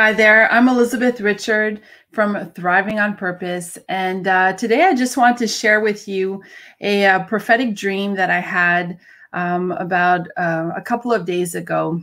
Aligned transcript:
Hi 0.00 0.14
there. 0.14 0.50
I'm 0.50 0.66
Elizabeth 0.66 1.20
Richard 1.20 1.82
from 2.10 2.50
Thriving 2.52 2.98
on 2.98 3.18
Purpose. 3.18 3.76
And 3.90 4.26
uh, 4.26 4.54
today 4.54 4.84
I 4.84 4.94
just 4.94 5.18
want 5.18 5.36
to 5.36 5.46
share 5.46 5.80
with 5.80 6.08
you 6.08 6.42
a, 6.80 7.02
a 7.02 7.16
uh, 7.16 7.24
prophetic 7.24 7.74
dream 7.74 8.14
that 8.14 8.30
I 8.30 8.40
had 8.40 8.98
um, 9.34 9.72
about 9.72 10.26
uh, 10.38 10.70
a 10.74 10.80
couple 10.80 11.12
of 11.12 11.26
days 11.26 11.54
ago. 11.54 12.00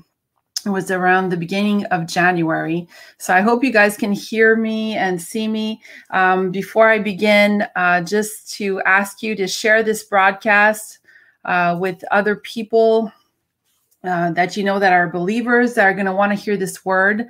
It 0.64 0.70
was 0.70 0.92
around 0.92 1.30
the 1.30 1.38
beginning 1.38 1.86
of 1.86 2.06
January. 2.06 2.88
So 3.18 3.34
I 3.34 3.42
hope 3.42 3.64
you 3.64 3.74
guys 3.74 3.98
can 3.98 4.12
hear 4.12 4.56
me 4.56 4.96
and 4.96 5.20
see 5.20 5.48
me. 5.48 5.82
Um, 6.12 6.52
before 6.52 6.92
I 6.92 7.00
begin, 7.00 7.66
uh, 7.76 8.02
just 8.02 8.54
to 8.58 8.80
ask 8.82 9.24
you 9.24 9.36
to 9.38 9.48
share 9.48 9.82
this 9.82 10.04
broadcast 10.04 11.00
uh, 11.46 11.76
with 11.80 12.04
other 12.12 12.36
people 12.36 13.12
uh, 14.04 14.32
that 14.32 14.56
you 14.56 14.64
know 14.64 14.80
that 14.80 14.94
are 14.94 15.10
believers 15.10 15.78
are 15.78 15.94
going 15.94 16.06
to 16.06 16.14
want 16.14 16.32
to 16.32 16.38
hear 16.38 16.58
this 16.58 16.86
word. 16.86 17.30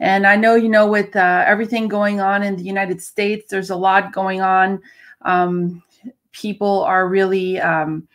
And 0.00 0.26
I 0.26 0.36
know, 0.36 0.54
you 0.54 0.68
know, 0.68 0.86
with 0.86 1.14
uh, 1.16 1.44
everything 1.46 1.88
going 1.88 2.20
on 2.20 2.42
in 2.42 2.56
the 2.56 2.62
United 2.62 3.02
States, 3.02 3.50
there's 3.50 3.70
a 3.70 3.76
lot 3.76 4.12
going 4.12 4.40
on. 4.40 4.80
Um, 5.22 5.82
people 6.32 6.82
are 6.84 7.08
really 7.08 7.60
um, 7.60 8.06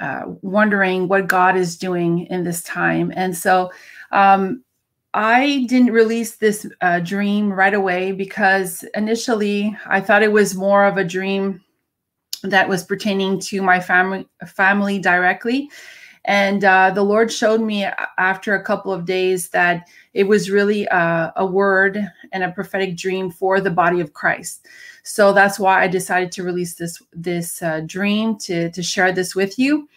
uh, 0.00 0.22
wondering 0.42 1.08
what 1.08 1.28
God 1.28 1.56
is 1.56 1.76
doing 1.76 2.26
in 2.26 2.44
this 2.44 2.62
time. 2.62 3.12
And 3.14 3.36
so 3.36 3.70
um, 4.10 4.64
I 5.14 5.64
didn't 5.68 5.92
release 5.92 6.36
this 6.36 6.66
uh, 6.80 7.00
dream 7.00 7.52
right 7.52 7.74
away 7.74 8.12
because 8.12 8.84
initially 8.94 9.76
I 9.86 10.00
thought 10.00 10.22
it 10.22 10.32
was 10.32 10.54
more 10.54 10.84
of 10.84 10.96
a 10.96 11.04
dream 11.04 11.62
that 12.42 12.68
was 12.68 12.84
pertaining 12.84 13.40
to 13.40 13.62
my 13.62 13.80
family 13.80 14.26
family 14.46 14.98
directly 14.98 15.70
and 16.26 16.64
uh, 16.64 16.90
the 16.90 17.04
Lord 17.04 17.32
showed 17.32 17.60
me 17.60 17.86
after 18.18 18.54
a 18.54 18.62
couple 18.62 18.92
of 18.92 19.04
days 19.04 19.48
that 19.50 19.88
it 20.12 20.24
was 20.24 20.50
really 20.50 20.84
a, 20.86 21.32
a 21.36 21.46
word 21.46 21.98
and 22.32 22.42
a 22.42 22.50
prophetic 22.50 22.96
dream 22.96 23.30
for 23.30 23.60
the 23.60 23.70
body 23.70 24.00
of 24.00 24.12
Christ. 24.12 24.66
So 25.04 25.32
that's 25.32 25.58
why 25.58 25.82
I 25.82 25.86
decided 25.86 26.32
to 26.32 26.42
release 26.42 26.74
this 26.74 27.00
this 27.12 27.62
uh, 27.62 27.82
dream 27.86 28.36
to 28.38 28.70
to 28.72 28.82
share 28.82 29.12
this 29.12 29.36
with 29.36 29.56
you. 29.56 29.88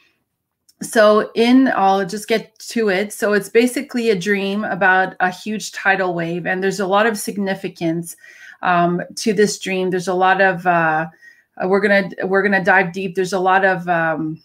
So 0.84 1.32
in 1.34 1.72
I'll 1.76 2.06
just 2.06 2.28
get 2.28 2.58
to 2.60 2.90
it. 2.90 3.12
So 3.12 3.34
it's 3.34 3.50
basically 3.50 4.12
a 4.12 4.20
dream 4.20 4.64
about 4.64 5.16
a 5.20 5.32
huge 5.32 5.72
tidal 5.72 6.14
wave, 6.14 6.46
and 6.46 6.64
there's 6.64 6.80
a 6.80 6.88
lot 6.88 7.08
of 7.08 7.18
significance 7.18 8.16
um, 8.62 9.02
to 9.16 9.34
this 9.34 9.58
dream. 9.58 9.90
There's 9.90 10.08
a 10.08 10.14
lot 10.14 10.42
of 10.42 10.68
uh, 10.68 11.08
we're 11.66 11.82
gonna 11.82 12.12
we're 12.26 12.44
gonna 12.44 12.64
dive 12.64 12.94
deep. 12.94 13.16
There's 13.16 13.34
a 13.34 13.40
lot 13.40 13.66
of 13.66 13.90
um, 13.90 14.44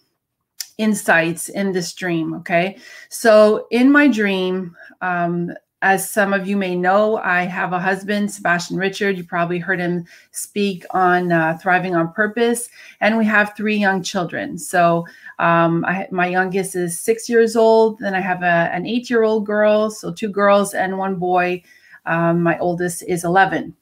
insights 0.78 1.48
in 1.48 1.72
this 1.72 1.92
dream. 1.92 2.34
Okay. 2.34 2.78
So, 3.08 3.66
in 3.70 3.90
my 3.90 4.08
dream, 4.08 4.76
um, 5.00 5.52
as 5.82 6.10
some 6.10 6.32
of 6.32 6.46
you 6.48 6.56
may 6.56 6.74
know, 6.74 7.18
I 7.18 7.42
have 7.42 7.74
a 7.74 7.78
husband, 7.78 8.30
Sebastian 8.32 8.78
Richard. 8.78 9.18
You 9.18 9.24
probably 9.24 9.58
heard 9.58 9.78
him 9.78 10.06
speak 10.30 10.86
on 10.90 11.30
uh, 11.30 11.58
Thriving 11.60 11.94
on 11.94 12.10
Purpose. 12.12 12.70
And 13.00 13.18
we 13.18 13.26
have 13.26 13.54
three 13.54 13.76
young 13.76 14.02
children. 14.02 14.56
So, 14.56 15.06
um, 15.38 15.84
I, 15.84 16.08
my 16.10 16.26
youngest 16.26 16.74
is 16.74 16.98
six 16.98 17.28
years 17.28 17.54
old. 17.54 17.98
Then 17.98 18.14
I 18.14 18.20
have 18.20 18.42
a, 18.42 18.70
an 18.72 18.86
eight 18.86 19.10
year 19.10 19.24
old 19.24 19.44
girl. 19.44 19.90
So, 19.90 20.12
two 20.12 20.30
girls 20.30 20.72
and 20.72 20.96
one 20.98 21.16
boy. 21.16 21.62
Um, 22.06 22.42
my 22.42 22.58
oldest 22.58 23.02
is 23.04 23.24
11. 23.24 23.74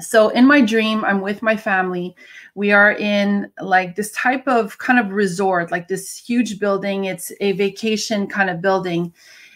So, 0.00 0.28
in 0.28 0.46
my 0.46 0.60
dream, 0.60 1.04
I'm 1.04 1.20
with 1.20 1.42
my 1.42 1.56
family 1.56 2.14
we 2.58 2.72
are 2.72 2.90
in 2.90 3.48
like 3.60 3.94
this 3.94 4.10
type 4.10 4.42
of 4.48 4.78
kind 4.78 4.98
of 4.98 5.12
resort, 5.12 5.70
like 5.70 5.86
this 5.86 6.16
huge 6.18 6.58
building. 6.58 7.04
It's 7.04 7.30
a 7.40 7.52
vacation 7.52 8.26
kind 8.26 8.50
of 8.50 8.60
building. 8.60 9.14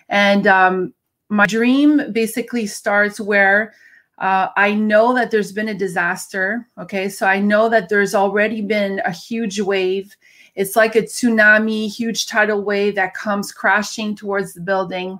And 0.08 0.46
um, 0.46 0.94
my 1.28 1.46
dream 1.46 2.12
basically 2.12 2.68
starts 2.68 3.18
where 3.18 3.74
uh, 4.18 4.50
I 4.56 4.72
know 4.72 5.16
that 5.16 5.32
there's 5.32 5.50
been 5.50 5.70
a 5.70 5.74
disaster. 5.74 6.68
Okay. 6.78 7.08
So 7.08 7.26
I 7.26 7.40
know 7.40 7.68
that 7.70 7.88
there's 7.88 8.14
already 8.14 8.62
been 8.62 9.02
a 9.04 9.10
huge 9.10 9.60
wave. 9.60 10.14
It's 10.54 10.76
like 10.76 10.94
a 10.94 11.02
tsunami, 11.02 11.88
huge 11.92 12.26
tidal 12.26 12.62
wave 12.62 12.94
that 12.94 13.14
comes 13.14 13.50
crashing 13.50 14.14
towards 14.14 14.54
the 14.54 14.60
building. 14.60 15.18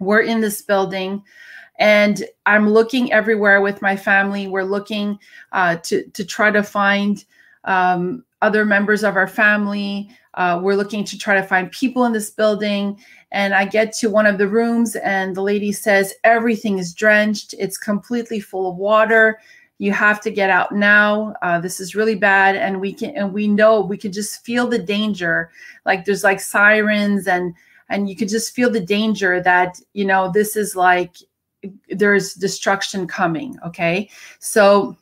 We're 0.00 0.20
in 0.20 0.42
this 0.42 0.60
building 0.60 1.22
and 1.80 2.24
i'm 2.46 2.68
looking 2.68 3.12
everywhere 3.12 3.60
with 3.60 3.82
my 3.82 3.96
family. 3.96 4.46
We're 4.46 4.62
looking 4.62 5.18
uh, 5.52 5.76
to 5.76 6.04
to 6.04 6.24
try 6.24 6.50
to 6.52 6.62
find 6.62 7.24
um, 7.64 8.24
other 8.42 8.64
members 8.64 9.02
of 9.02 9.16
our 9.16 9.26
family. 9.26 10.10
Uh, 10.34 10.60
we're 10.62 10.76
looking 10.76 11.04
to 11.04 11.18
try 11.18 11.34
to 11.34 11.42
find 11.42 11.72
people 11.72 12.04
in 12.04 12.12
this 12.12 12.30
building. 12.30 12.98
And 13.32 13.54
i 13.54 13.64
get 13.64 13.92
to 13.94 14.10
one 14.10 14.26
of 14.26 14.38
the 14.38 14.48
rooms 14.48 14.96
and 14.96 15.34
the 15.34 15.42
lady 15.42 15.72
says 15.72 16.14
everything 16.24 16.78
is 16.78 16.94
drenched. 16.94 17.54
It's 17.58 17.76
completely 17.76 18.40
full 18.40 18.70
of 18.70 18.76
water. 18.76 19.40
You 19.78 19.92
have 19.92 20.20
to 20.22 20.30
get 20.30 20.50
out 20.50 20.72
now. 20.72 21.34
Uh, 21.42 21.58
this 21.60 21.80
is 21.80 21.94
really 21.94 22.14
bad. 22.14 22.56
And 22.56 22.80
we 22.80 22.92
can 22.92 23.10
and 23.16 23.32
we 23.32 23.48
know 23.48 23.80
we 23.80 23.96
can 23.96 24.12
just 24.12 24.44
feel 24.44 24.66
the 24.66 24.78
danger. 24.78 25.50
Like 25.86 26.04
there's 26.04 26.24
like 26.24 26.40
sirens 26.40 27.26
and 27.26 27.54
and 27.88 28.08
you 28.08 28.14
could 28.14 28.28
just 28.28 28.54
feel 28.54 28.70
the 28.70 28.80
danger 28.80 29.42
that 29.42 29.80
you 29.94 30.04
know 30.04 30.30
this 30.30 30.56
is 30.56 30.76
like 30.76 31.16
there's 31.90 32.34
destruction 32.34 33.06
coming 33.06 33.56
okay? 33.64 34.08
So 34.38 34.96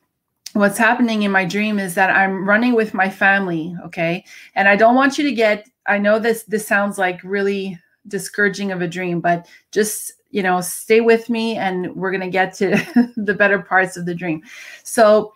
what's 0.54 0.78
happening 0.78 1.22
in 1.22 1.30
my 1.30 1.44
dream 1.44 1.78
is 1.78 1.94
that 1.94 2.10
i'm 2.10 2.48
running 2.48 2.74
with 2.74 2.94
my 2.94 3.08
family 3.10 3.76
okay? 3.84 4.24
And 4.54 4.68
i 4.68 4.76
don't 4.76 4.94
want 4.94 5.18
you 5.18 5.24
to 5.24 5.32
get 5.32 5.68
i 5.86 5.98
know 5.98 6.18
this 6.18 6.44
this 6.44 6.66
sounds 6.66 6.98
like 6.98 7.22
really 7.22 7.78
discouraging 8.06 8.72
of 8.72 8.80
a 8.80 8.88
dream 8.88 9.20
but 9.20 9.46
just 9.72 10.12
you 10.30 10.42
know 10.42 10.60
stay 10.60 11.00
with 11.00 11.30
me 11.30 11.56
and 11.56 11.94
we're 11.94 12.10
going 12.10 12.20
to 12.20 12.30
get 12.30 12.54
to 12.54 13.12
the 13.16 13.34
better 13.34 13.60
parts 13.60 13.96
of 13.96 14.06
the 14.06 14.14
dream. 14.14 14.42
So 14.84 15.32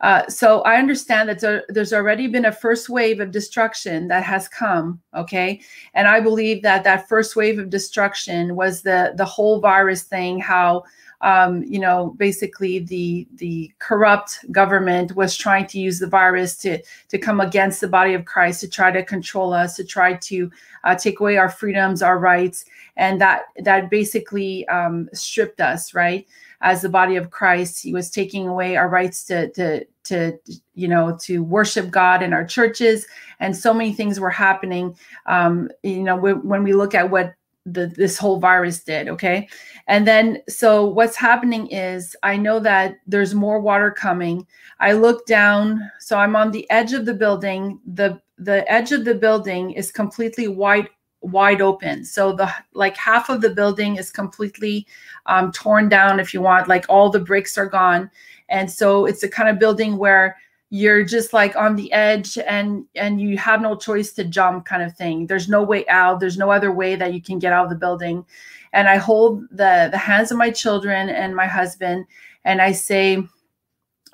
uh, 0.00 0.26
so 0.28 0.60
I 0.62 0.76
understand 0.76 1.28
that 1.28 1.40
there, 1.40 1.64
there's 1.68 1.92
already 1.92 2.26
been 2.26 2.44
a 2.44 2.52
first 2.52 2.88
wave 2.88 3.20
of 3.20 3.30
destruction 3.30 4.08
that 4.08 4.24
has 4.24 4.48
come, 4.48 5.00
okay, 5.14 5.60
and 5.94 6.08
I 6.08 6.20
believe 6.20 6.62
that 6.62 6.84
that 6.84 7.08
first 7.08 7.36
wave 7.36 7.58
of 7.58 7.70
destruction 7.70 8.56
was 8.56 8.82
the 8.82 9.14
the 9.16 9.24
whole 9.24 9.60
virus 9.60 10.02
thing, 10.02 10.40
how 10.40 10.82
um, 11.20 11.62
you 11.62 11.78
know 11.78 12.14
basically 12.18 12.80
the 12.80 13.28
the 13.36 13.72
corrupt 13.78 14.44
government 14.50 15.14
was 15.14 15.36
trying 15.36 15.66
to 15.68 15.78
use 15.78 16.00
the 16.00 16.08
virus 16.08 16.56
to 16.58 16.82
to 17.08 17.16
come 17.16 17.40
against 17.40 17.80
the 17.80 17.88
body 17.88 18.14
of 18.14 18.24
Christ, 18.24 18.60
to 18.62 18.68
try 18.68 18.90
to 18.90 19.04
control 19.04 19.54
us, 19.54 19.76
to 19.76 19.84
try 19.84 20.14
to 20.14 20.50
uh, 20.82 20.96
take 20.96 21.20
away 21.20 21.36
our 21.36 21.48
freedoms, 21.48 22.02
our 22.02 22.18
rights, 22.18 22.64
and 22.96 23.20
that 23.20 23.44
that 23.62 23.90
basically 23.90 24.66
um, 24.68 25.08
stripped 25.14 25.60
us, 25.60 25.94
right? 25.94 26.26
As 26.64 26.80
the 26.80 26.88
body 26.88 27.16
of 27.16 27.30
Christ, 27.30 27.82
he 27.82 27.92
was 27.92 28.10
taking 28.10 28.48
away 28.48 28.76
our 28.76 28.88
rights 28.88 29.22
to 29.26 29.50
to 29.50 29.84
to 30.04 30.38
you 30.74 30.88
know 30.88 31.16
to 31.20 31.44
worship 31.44 31.90
god 31.90 32.22
in 32.22 32.32
our 32.32 32.44
churches. 32.44 33.06
And 33.38 33.54
so 33.54 33.74
many 33.74 33.92
things 33.92 34.18
were 34.18 34.30
happening. 34.30 34.96
Um 35.26 35.68
you 35.82 36.02
know 36.02 36.16
when 36.16 36.64
we 36.64 36.72
look 36.72 36.94
at 36.94 37.10
what 37.10 37.34
the 37.66 37.86
this 37.96 38.16
whole 38.18 38.38
virus 38.40 38.82
did 38.82 39.08
okay? 39.08 39.46
And 39.88 40.06
then 40.06 40.42
so 40.48 40.86
what's 40.86 41.16
happening 41.16 41.66
is 41.68 42.16
i 42.22 42.36
know 42.36 42.58
that 42.60 42.96
there's 43.06 43.34
more 43.34 43.60
water 43.60 43.90
coming. 43.90 44.46
I 44.80 44.92
look 44.92 45.26
down 45.26 45.80
so 46.00 46.18
i'm 46.18 46.34
on 46.34 46.50
the 46.50 46.68
edge 46.70 46.94
of 46.94 47.04
the 47.04 47.14
building. 47.14 47.78
The 47.86 48.20
the 48.38 48.70
edge 48.72 48.90
of 48.92 49.04
the 49.04 49.14
building 49.14 49.72
is 49.72 49.92
completely 49.92 50.48
wide 50.48 50.88
wide 51.24 51.60
open. 51.60 52.04
So 52.04 52.32
the 52.32 52.52
like 52.74 52.96
half 52.96 53.28
of 53.28 53.40
the 53.40 53.50
building 53.50 53.96
is 53.96 54.10
completely 54.10 54.86
um, 55.26 55.50
torn 55.52 55.88
down 55.88 56.20
if 56.20 56.34
you 56.34 56.40
want 56.40 56.68
like 56.68 56.86
all 56.88 57.10
the 57.10 57.20
bricks 57.20 57.56
are 57.56 57.66
gone. 57.66 58.10
And 58.48 58.70
so 58.70 59.06
it's 59.06 59.22
a 59.22 59.28
kind 59.28 59.48
of 59.48 59.58
building 59.58 59.96
where 59.96 60.36
you're 60.70 61.04
just 61.04 61.32
like 61.32 61.54
on 61.56 61.76
the 61.76 61.92
edge 61.92 62.36
and 62.38 62.84
and 62.96 63.20
you 63.20 63.38
have 63.38 63.60
no 63.60 63.76
choice 63.76 64.12
to 64.12 64.24
jump 64.24 64.66
kind 64.66 64.82
of 64.82 64.96
thing. 64.96 65.26
There's 65.26 65.48
no 65.48 65.62
way 65.62 65.86
out. 65.88 66.20
There's 66.20 66.36
no 66.36 66.50
other 66.50 66.72
way 66.72 66.96
that 66.96 67.14
you 67.14 67.22
can 67.22 67.38
get 67.38 67.52
out 67.52 67.64
of 67.64 67.70
the 67.70 67.76
building. 67.76 68.24
And 68.72 68.88
i 68.88 68.96
hold 68.96 69.44
the 69.50 69.88
the 69.90 69.98
hands 69.98 70.32
of 70.32 70.38
my 70.38 70.50
children 70.50 71.08
and 71.08 71.36
my 71.36 71.46
husband 71.46 72.06
and 72.44 72.60
i 72.60 72.72
say 72.72 73.22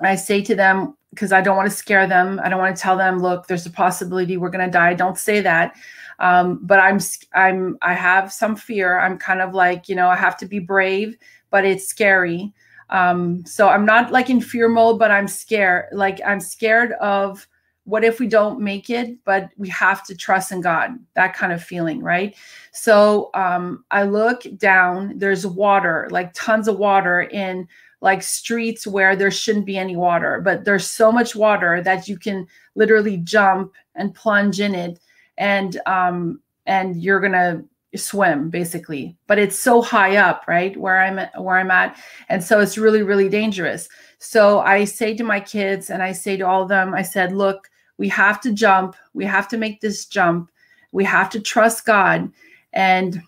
i 0.01 0.15
say 0.15 0.43
to 0.43 0.53
them 0.53 0.95
because 1.09 1.31
i 1.31 1.41
don't 1.41 1.57
want 1.57 1.69
to 1.69 1.75
scare 1.75 2.05
them. 2.05 2.39
I 2.43 2.47
don't 2.49 2.59
want 2.59 2.75
to 2.75 2.81
tell 2.81 2.95
them 2.95 3.19
look 3.19 3.47
there's 3.47 3.65
a 3.65 3.71
possibility 3.71 4.37
we're 4.37 4.51
going 4.51 4.65
to 4.65 4.71
die. 4.71 4.93
Don't 4.93 5.17
say 5.17 5.41
that 5.41 5.75
um, 6.21 6.59
but 6.63 6.79
i'm 6.79 6.99
i'm 7.33 7.77
i 7.81 7.93
have 7.93 8.31
some 8.31 8.55
fear 8.55 8.99
i'm 8.99 9.17
kind 9.17 9.41
of 9.41 9.53
like 9.53 9.89
you 9.89 9.95
know 9.95 10.07
i 10.07 10.15
have 10.15 10.37
to 10.37 10.45
be 10.45 10.59
brave 10.59 11.17
but 11.49 11.65
it's 11.65 11.87
scary 11.87 12.53
um, 12.91 13.45
so 13.45 13.69
I'm 13.69 13.85
not 13.85 14.11
like 14.11 14.29
in 14.29 14.41
fear 14.41 14.67
mode, 14.67 14.99
but 14.99 15.11
I'm 15.11 15.27
scared. 15.27 15.85
Like 15.93 16.19
I'm 16.25 16.41
scared 16.41 16.91
of 16.93 17.47
what 17.85 18.03
if 18.03 18.19
we 18.19 18.27
don't 18.27 18.59
make 18.59 18.89
it, 18.89 19.17
but 19.25 19.49
we 19.57 19.67
have 19.69 20.05
to 20.05 20.15
trust 20.15 20.51
in 20.51 20.61
God, 20.61 20.91
that 21.15 21.33
kind 21.33 21.51
of 21.51 21.63
feeling, 21.63 22.01
right? 22.01 22.35
So 22.73 23.31
um, 23.33 23.85
I 23.89 24.03
look 24.03 24.43
down, 24.57 25.17
there's 25.17 25.47
water, 25.47 26.07
like 26.11 26.33
tons 26.33 26.67
of 26.67 26.77
water 26.77 27.21
in 27.21 27.67
like 28.01 28.21
streets 28.21 28.85
where 28.85 29.15
there 29.15 29.31
shouldn't 29.31 29.65
be 29.65 29.77
any 29.77 29.95
water, 29.95 30.41
but 30.43 30.63
there's 30.63 30.87
so 30.87 31.11
much 31.11 31.35
water 31.35 31.81
that 31.81 32.07
you 32.07 32.17
can 32.17 32.45
literally 32.75 33.17
jump 33.17 33.73
and 33.95 34.13
plunge 34.13 34.59
in 34.59 34.75
it. 34.75 34.99
And 35.37 35.79
um, 35.85 36.41
and 36.65 37.01
you're 37.01 37.19
gonna 37.19 37.63
swim 37.95 38.49
basically. 38.49 39.17
But 39.27 39.39
it's 39.39 39.59
so 39.59 39.81
high 39.81 40.15
up 40.15 40.45
right 40.47 40.77
where 40.77 41.01
i'm 41.01 41.19
where 41.43 41.57
i'm 41.57 41.71
at. 41.71 41.97
And 42.29 42.43
so 42.43 42.59
it's 42.59 42.77
really 42.77 43.03
really 43.03 43.27
dangerous. 43.27 43.89
So 44.19 44.59
i 44.59 44.85
say 44.85 45.15
to 45.15 45.23
my 45.23 45.39
kids 45.39 45.89
and 45.89 46.01
i 46.01 46.13
say 46.13 46.37
to 46.37 46.47
all 46.47 46.63
of 46.63 46.69
them 46.69 46.93
i 46.93 47.01
said 47.01 47.33
look 47.33 47.69
we 48.01 48.09
have 48.09 48.41
to 48.41 48.51
jump. 48.51 48.95
We 49.13 49.25
have 49.25 49.47
to 49.49 49.59
make 49.59 49.79
this 49.79 50.07
jump. 50.07 50.49
We 50.91 51.03
have 51.03 51.29
to 51.29 51.39
trust 51.39 51.85
god 51.85 52.31
and 52.73 53.21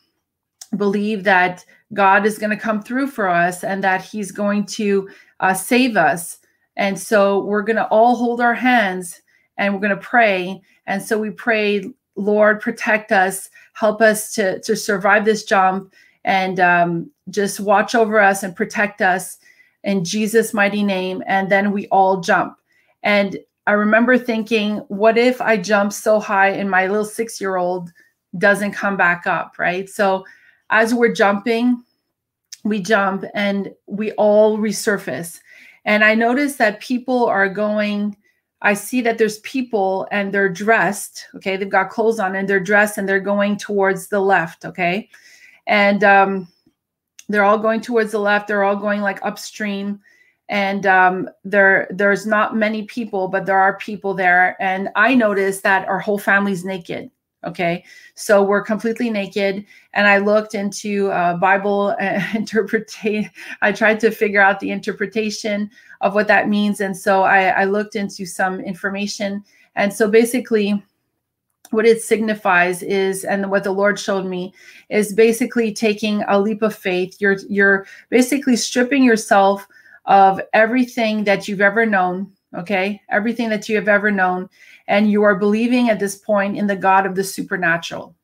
believe 0.75 1.23
that 1.25 1.63
god 1.93 2.25
is 2.25 2.39
going 2.39 2.49
to 2.49 2.57
come 2.57 2.81
through 2.81 3.05
for 3.05 3.27
us 3.27 3.63
and 3.63 3.83
that 3.83 4.03
he's 4.03 4.31
going 4.31 4.65
to 4.65 5.07
uh, 5.41 5.53
save 5.53 5.95
us. 5.95 6.39
And 6.75 6.99
so 6.99 7.43
we're 7.43 7.61
going 7.61 7.75
to 7.75 7.87
all 7.89 8.15
hold 8.15 8.41
our 8.41 8.55
hands 8.55 9.21
and 9.57 9.73
we're 9.73 9.79
going 9.79 9.89
to 9.89 9.97
pray 9.97 10.61
and 10.87 11.01
so 11.01 11.17
we 11.17 11.29
pray 11.29 11.89
lord 12.15 12.61
protect 12.61 13.11
us 13.11 13.49
help 13.73 14.01
us 14.01 14.33
to 14.33 14.59
to 14.61 14.75
survive 14.75 15.25
this 15.25 15.43
jump 15.43 15.93
and 16.25 16.59
um, 16.59 17.11
just 17.29 17.59
watch 17.59 17.95
over 17.95 18.19
us 18.19 18.43
and 18.43 18.55
protect 18.55 19.01
us 19.01 19.37
in 19.83 20.03
Jesus' 20.03 20.53
mighty 20.53 20.83
name. 20.83 21.23
And 21.27 21.49
then 21.49 21.71
we 21.71 21.87
all 21.87 22.21
jump. 22.21 22.57
And 23.03 23.37
I 23.67 23.73
remember 23.73 24.17
thinking, 24.17 24.77
what 24.87 25.17
if 25.17 25.41
I 25.41 25.57
jump 25.57 25.93
so 25.93 26.19
high 26.19 26.49
and 26.49 26.69
my 26.69 26.87
little 26.87 27.05
six 27.05 27.39
year 27.39 27.57
old 27.57 27.91
doesn't 28.37 28.71
come 28.71 28.97
back 28.97 29.27
up? 29.27 29.55
Right. 29.57 29.89
So 29.89 30.25
as 30.69 30.93
we're 30.93 31.13
jumping, 31.13 31.83
we 32.63 32.81
jump 32.81 33.25
and 33.33 33.73
we 33.87 34.11
all 34.13 34.57
resurface. 34.57 35.39
And 35.85 36.03
I 36.03 36.15
noticed 36.15 36.57
that 36.59 36.79
people 36.79 37.25
are 37.25 37.49
going 37.49 38.15
I 38.63 38.73
see 38.73 39.01
that 39.01 39.17
there's 39.17 39.39
people 39.39 40.07
and 40.09 40.33
they're 40.33 40.49
dressed, 40.49 41.27
okay? 41.35 41.57
They've 41.57 41.69
got 41.69 41.89
clothes 41.89 42.19
on 42.19 42.35
and 42.35 42.47
they're 42.47 42.61
dressed 42.61 42.97
and 42.97 43.07
they're 43.07 43.19
going 43.19 43.57
towards 43.57 44.07
the 44.07 44.21
left, 44.21 44.63
okay? 44.63 45.09
And 45.67 46.03
um, 46.03 46.47
they're 47.27 47.43
all 47.43 47.57
going 47.57 47.81
towards 47.81 48.11
the 48.13 48.19
left. 48.19 48.47
They're 48.47 48.63
all 48.63 48.77
going 48.77 49.01
like 49.01 49.19
upstream. 49.21 49.99
And 50.47 50.85
um, 50.85 51.29
there, 51.43 51.87
there's 51.91 52.25
not 52.25 52.55
many 52.55 52.83
people, 52.83 53.27
but 53.27 53.45
there 53.45 53.59
are 53.59 53.77
people 53.79 54.13
there. 54.13 54.55
And 54.61 54.89
I 54.95 55.13
noticed 55.13 55.63
that 55.63 55.87
our 55.89 55.99
whole 55.99 56.17
family's 56.17 56.63
naked. 56.63 57.11
Okay, 57.45 57.83
so 58.15 58.41
we're 58.41 58.61
completely 58.61 59.09
naked, 59.09 59.65
and 59.93 60.07
I 60.07 60.17
looked 60.17 60.55
into 60.55 61.11
uh, 61.11 61.35
Bible 61.35 61.95
uh, 61.99 62.21
interpretation. 62.33 63.29
I 63.61 63.71
tried 63.71 63.99
to 64.01 64.11
figure 64.11 64.41
out 64.41 64.59
the 64.59 64.71
interpretation 64.71 65.69
of 66.01 66.13
what 66.13 66.27
that 66.27 66.47
means, 66.47 66.79
and 66.79 66.95
so 66.95 67.23
I, 67.23 67.47
I 67.47 67.63
looked 67.65 67.95
into 67.95 68.25
some 68.25 68.59
information. 68.61 69.43
And 69.75 69.91
so 69.91 70.09
basically, 70.09 70.81
what 71.71 71.85
it 71.85 72.01
signifies 72.01 72.83
is, 72.83 73.25
and 73.25 73.49
what 73.49 73.63
the 73.63 73.71
Lord 73.71 73.99
showed 73.99 74.25
me, 74.25 74.53
is 74.89 75.13
basically 75.13 75.73
taking 75.73 76.23
a 76.27 76.39
leap 76.39 76.61
of 76.61 76.75
faith. 76.75 77.17
You're 77.19 77.37
you're 77.49 77.85
basically 78.09 78.55
stripping 78.55 79.03
yourself 79.03 79.67
of 80.05 80.39
everything 80.53 81.23
that 81.25 81.47
you've 81.47 81.61
ever 81.61 81.85
known. 81.85 82.31
Okay, 82.55 83.01
everything 83.09 83.49
that 83.49 83.67
you 83.67 83.75
have 83.75 83.87
ever 83.87 84.11
known 84.11 84.47
and 84.87 85.09
you 85.09 85.23
are 85.23 85.35
believing 85.35 85.89
at 85.89 85.99
this 85.99 86.15
point 86.15 86.57
in 86.57 86.67
the 86.67 86.75
God 86.75 87.05
of 87.05 87.15
the 87.15 87.23
supernatural 87.23 88.15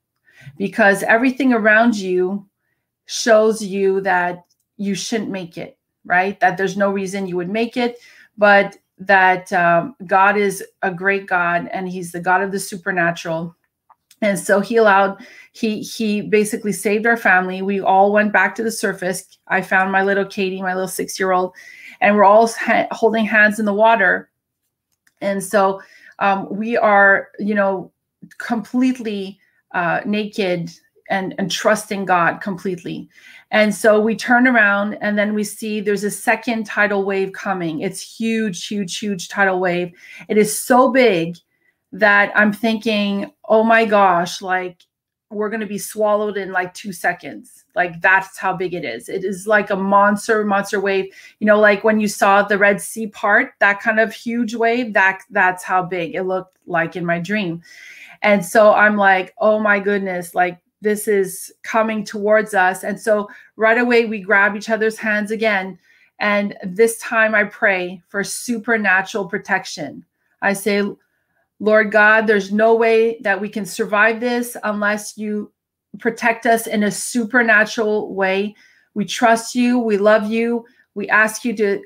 because 0.57 1.03
everything 1.03 1.53
around 1.53 1.95
you 1.95 2.45
shows 3.05 3.63
you 3.63 4.01
that 4.01 4.45
you 4.77 4.95
shouldn't 4.95 5.31
make 5.31 5.57
it, 5.57 5.77
right? 6.05 6.39
That 6.39 6.57
there's 6.57 6.77
no 6.77 6.91
reason 6.91 7.27
you 7.27 7.35
would 7.37 7.49
make 7.49 7.75
it, 7.75 7.97
but 8.37 8.77
that 8.99 9.51
um, 9.53 9.95
God 10.05 10.37
is 10.37 10.63
a 10.81 10.91
great 10.91 11.25
God 11.25 11.69
and 11.71 11.87
He's 11.87 12.11
the 12.11 12.19
God 12.19 12.41
of 12.41 12.51
the 12.51 12.59
supernatural. 12.59 13.55
And 14.21 14.37
so 14.37 14.59
He 14.59 14.75
allowed, 14.75 15.17
He 15.53 15.81
He 15.81 16.21
basically 16.21 16.73
saved 16.73 17.05
our 17.05 17.17
family. 17.17 17.61
We 17.61 17.79
all 17.79 18.11
went 18.11 18.33
back 18.33 18.55
to 18.55 18.63
the 18.63 18.71
surface. 18.71 19.37
I 19.47 19.61
found 19.61 19.91
my 19.91 20.03
little 20.03 20.25
Katie, 20.25 20.61
my 20.61 20.73
little 20.73 20.87
six 20.87 21.19
year 21.19 21.31
old, 21.31 21.53
and 22.01 22.15
we're 22.15 22.25
all 22.25 22.47
ha- 22.47 22.87
holding 22.91 23.25
hands 23.25 23.59
in 23.59 23.65
the 23.65 23.73
water. 23.73 24.29
And 25.21 25.43
so 25.43 25.81
um, 26.19 26.47
we 26.49 26.77
are, 26.77 27.29
you 27.39 27.55
know, 27.55 27.91
completely 28.37 29.39
uh, 29.73 30.01
naked 30.05 30.69
and, 31.09 31.33
and 31.37 31.51
trusting 31.51 32.05
God 32.05 32.39
completely. 32.39 33.09
And 33.51 33.73
so 33.73 33.99
we 33.99 34.15
turn 34.15 34.47
around 34.47 34.97
and 35.01 35.17
then 35.17 35.33
we 35.33 35.43
see 35.43 35.81
there's 35.81 36.03
a 36.03 36.11
second 36.11 36.65
tidal 36.65 37.03
wave 37.03 37.33
coming. 37.33 37.81
It's 37.81 38.01
huge, 38.01 38.67
huge, 38.67 38.97
huge 38.99 39.27
tidal 39.27 39.59
wave. 39.59 39.91
It 40.27 40.37
is 40.37 40.57
so 40.57 40.91
big 40.91 41.35
that 41.91 42.31
I'm 42.35 42.53
thinking, 42.53 43.31
oh 43.47 43.63
my 43.63 43.85
gosh, 43.85 44.41
like 44.41 44.83
we're 45.31 45.49
going 45.49 45.59
to 45.59 45.65
be 45.65 45.77
swallowed 45.77 46.37
in 46.37 46.51
like 46.51 46.73
two 46.73 46.91
seconds. 46.91 47.65
Like 47.75 48.01
that's 48.01 48.37
how 48.37 48.53
big 48.55 48.73
it 48.73 48.83
is. 48.83 49.09
It 49.09 49.23
is 49.23 49.45
like 49.45 49.69
a 49.69 49.75
monster, 49.75 50.43
monster 50.43 50.79
wave. 50.79 51.13
You 51.39 51.45
know, 51.45 51.59
like 51.59 51.83
when 51.83 51.99
you 51.99 52.07
saw 52.07 52.41
the 52.41 52.57
Red 52.57 52.81
Sea 52.81 53.07
part, 53.07 53.53
that 53.59 53.79
kind 53.79 53.99
of 53.99 54.13
huge 54.13 54.55
wave, 54.55 54.93
that 54.93 55.21
that's 55.29 55.63
how 55.63 55.83
big 55.83 56.15
it 56.15 56.23
looked 56.23 56.57
like 56.65 56.95
in 56.95 57.05
my 57.05 57.19
dream. 57.19 57.61
And 58.21 58.43
so 58.43 58.73
I'm 58.73 58.97
like, 58.97 59.33
oh 59.37 59.59
my 59.59 59.79
goodness, 59.79 60.33
like 60.33 60.59
this 60.81 61.07
is 61.07 61.53
coming 61.63 62.03
towards 62.03 62.53
us. 62.53 62.83
And 62.83 62.99
so 62.99 63.29
right 63.55 63.77
away 63.77 64.05
we 64.05 64.21
grab 64.21 64.55
each 64.55 64.69
other's 64.69 64.97
hands 64.97 65.31
again. 65.31 65.77
And 66.19 66.57
this 66.63 66.97
time 66.99 67.35
I 67.35 67.45
pray 67.45 68.01
for 68.07 68.23
supernatural 68.23 69.27
protection. 69.27 70.05
I 70.41 70.53
say, 70.53 70.83
Lord 71.59 71.91
God, 71.91 72.25
there's 72.25 72.51
no 72.51 72.75
way 72.75 73.19
that 73.21 73.39
we 73.39 73.49
can 73.49 73.65
survive 73.65 74.19
this 74.19 74.55
unless 74.63 75.17
you 75.17 75.51
protect 75.99 76.45
us 76.45 76.67
in 76.67 76.83
a 76.83 76.91
supernatural 76.91 78.13
way. 78.13 78.55
We 78.93 79.05
trust 79.05 79.55
you. 79.55 79.79
We 79.79 79.97
love 79.97 80.29
you. 80.29 80.65
We 80.95 81.09
ask 81.09 81.43
you 81.43 81.55
to 81.57 81.81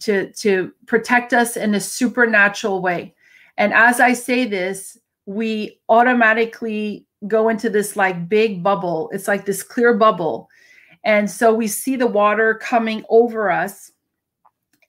to 0.00 0.30
to 0.32 0.72
protect 0.86 1.32
us 1.32 1.56
in 1.56 1.74
a 1.74 1.80
supernatural 1.80 2.82
way. 2.82 3.14
And 3.56 3.72
as 3.72 4.00
I 4.00 4.12
say 4.12 4.44
this, 4.46 4.98
we 5.24 5.80
automatically 5.88 7.06
go 7.26 7.48
into 7.48 7.70
this 7.70 7.96
like 7.96 8.28
big 8.28 8.62
bubble. 8.62 9.10
It's 9.12 9.26
like 9.26 9.44
this 9.44 9.62
clear 9.62 9.94
bubble. 9.94 10.48
And 11.04 11.30
so 11.30 11.54
we 11.54 11.66
see 11.66 11.96
the 11.96 12.06
water 12.06 12.54
coming 12.54 13.04
over 13.08 13.50
us. 13.50 13.92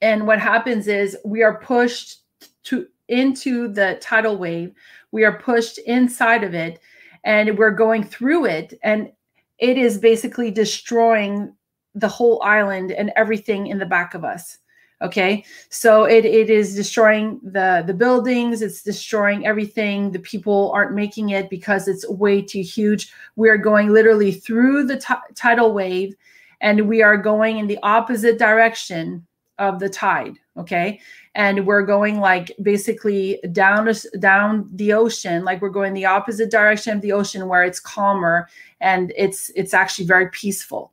And 0.02 0.26
what 0.26 0.38
happens 0.38 0.86
is 0.86 1.16
we 1.24 1.42
are 1.42 1.60
pushed 1.60 2.18
to 2.64 2.86
into 3.08 3.68
the 3.68 3.98
tidal 4.00 4.36
wave. 4.36 4.72
We 5.12 5.24
are 5.24 5.40
pushed 5.40 5.78
inside 5.78 6.44
of 6.44 6.54
it 6.54 6.80
and 7.24 7.58
we're 7.58 7.70
going 7.70 8.04
through 8.04 8.46
it. 8.46 8.74
And 8.82 9.10
it 9.58 9.76
is 9.76 9.98
basically 9.98 10.50
destroying 10.50 11.54
the 11.94 12.08
whole 12.08 12.42
island 12.42 12.92
and 12.92 13.10
everything 13.16 13.66
in 13.66 13.78
the 13.78 13.86
back 13.86 14.14
of 14.14 14.24
us 14.24 14.58
okay 15.00 15.44
so 15.70 16.04
it, 16.04 16.24
it 16.24 16.50
is 16.50 16.74
destroying 16.74 17.40
the 17.42 17.84
the 17.86 17.94
buildings 17.94 18.62
it's 18.62 18.82
destroying 18.82 19.46
everything 19.46 20.10
the 20.10 20.18
people 20.18 20.70
aren't 20.74 20.94
making 20.94 21.30
it 21.30 21.48
because 21.50 21.86
it's 21.86 22.08
way 22.08 22.42
too 22.42 22.62
huge 22.62 23.12
we 23.36 23.48
are 23.48 23.58
going 23.58 23.92
literally 23.92 24.32
through 24.32 24.84
the 24.84 24.98
t- 24.98 25.14
tidal 25.34 25.72
wave 25.72 26.14
and 26.60 26.88
we 26.88 27.02
are 27.02 27.16
going 27.16 27.58
in 27.58 27.66
the 27.66 27.78
opposite 27.82 28.38
direction 28.38 29.24
of 29.58 29.78
the 29.78 29.88
tide 29.88 30.34
okay 30.56 31.00
and 31.38 31.64
we're 31.64 31.82
going 31.82 32.18
like 32.18 32.50
basically 32.62 33.38
down 33.52 33.88
down 34.18 34.68
the 34.74 34.92
ocean 34.92 35.44
like 35.44 35.62
we're 35.62 35.68
going 35.70 35.94
the 35.94 36.04
opposite 36.04 36.50
direction 36.50 36.96
of 36.96 37.00
the 37.00 37.12
ocean 37.12 37.46
where 37.46 37.62
it's 37.62 37.78
calmer 37.80 38.48
and 38.80 39.12
it's 39.16 39.50
it's 39.54 39.72
actually 39.72 40.04
very 40.04 40.28
peaceful. 40.30 40.92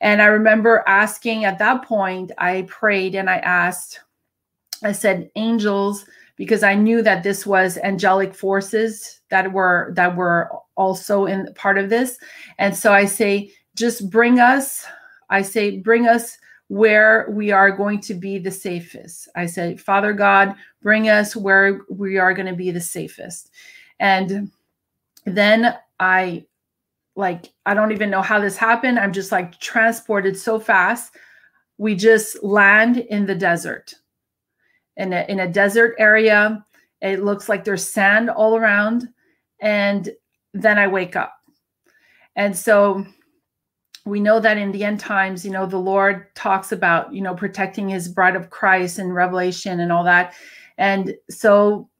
And 0.00 0.22
i 0.22 0.26
remember 0.26 0.84
asking 0.86 1.44
at 1.44 1.58
that 1.58 1.84
point 1.84 2.30
i 2.38 2.62
prayed 2.62 3.14
and 3.14 3.28
i 3.28 3.38
asked 3.38 4.00
i 4.84 4.92
said 4.92 5.30
angels 5.34 6.06
because 6.36 6.62
i 6.62 6.74
knew 6.74 7.02
that 7.02 7.22
this 7.22 7.44
was 7.44 7.76
angelic 7.78 8.34
forces 8.34 9.20
that 9.30 9.52
were 9.52 9.90
that 9.96 10.14
were 10.16 10.48
also 10.76 11.26
in 11.26 11.52
part 11.54 11.76
of 11.76 11.90
this. 11.90 12.18
And 12.58 12.76
so 12.76 12.92
i 12.92 13.04
say 13.04 13.50
just 13.74 14.10
bring 14.10 14.38
us 14.38 14.86
i 15.28 15.42
say 15.42 15.78
bring 15.78 16.06
us 16.06 16.38
where 16.68 17.26
we 17.30 17.52
are 17.52 17.70
going 17.70 18.00
to 18.00 18.14
be 18.14 18.38
the 18.38 18.50
safest. 18.50 19.28
I 19.36 19.46
said, 19.46 19.80
Father 19.80 20.12
God, 20.12 20.54
bring 20.82 21.08
us 21.08 21.36
where 21.36 21.80
we 21.88 22.18
are 22.18 22.34
going 22.34 22.46
to 22.46 22.56
be 22.56 22.70
the 22.70 22.80
safest. 22.80 23.50
And 24.00 24.50
then 25.24 25.76
I 26.00 26.44
like 27.14 27.52
I 27.64 27.74
don't 27.74 27.92
even 27.92 28.10
know 28.10 28.22
how 28.22 28.38
this 28.38 28.56
happened. 28.56 28.98
I'm 28.98 29.12
just 29.12 29.32
like 29.32 29.58
transported 29.58 30.36
so 30.36 30.60
fast. 30.60 31.14
We 31.78 31.94
just 31.94 32.42
land 32.42 32.98
in 32.98 33.26
the 33.26 33.34
desert. 33.34 33.94
In 34.98 35.12
a, 35.12 35.26
in 35.28 35.40
a 35.40 35.50
desert 35.50 35.94
area, 35.98 36.64
it 37.02 37.22
looks 37.22 37.48
like 37.48 37.64
there's 37.64 37.86
sand 37.86 38.30
all 38.30 38.56
around 38.56 39.08
and 39.60 40.10
then 40.54 40.78
I 40.78 40.86
wake 40.86 41.16
up. 41.16 41.34
And 42.34 42.56
so 42.56 43.06
we 44.06 44.20
know 44.20 44.38
that 44.38 44.56
in 44.56 44.70
the 44.70 44.84
end 44.84 45.00
times, 45.00 45.44
you 45.44 45.50
know, 45.50 45.66
the 45.66 45.78
Lord 45.78 46.32
talks 46.36 46.70
about, 46.70 47.12
you 47.12 47.20
know, 47.20 47.34
protecting 47.34 47.88
his 47.88 48.08
bride 48.08 48.36
of 48.36 48.50
Christ 48.50 49.00
and 49.00 49.12
Revelation 49.12 49.80
and 49.80 49.90
all 49.90 50.04
that. 50.04 50.32
And 50.78 51.14
so 51.28 51.90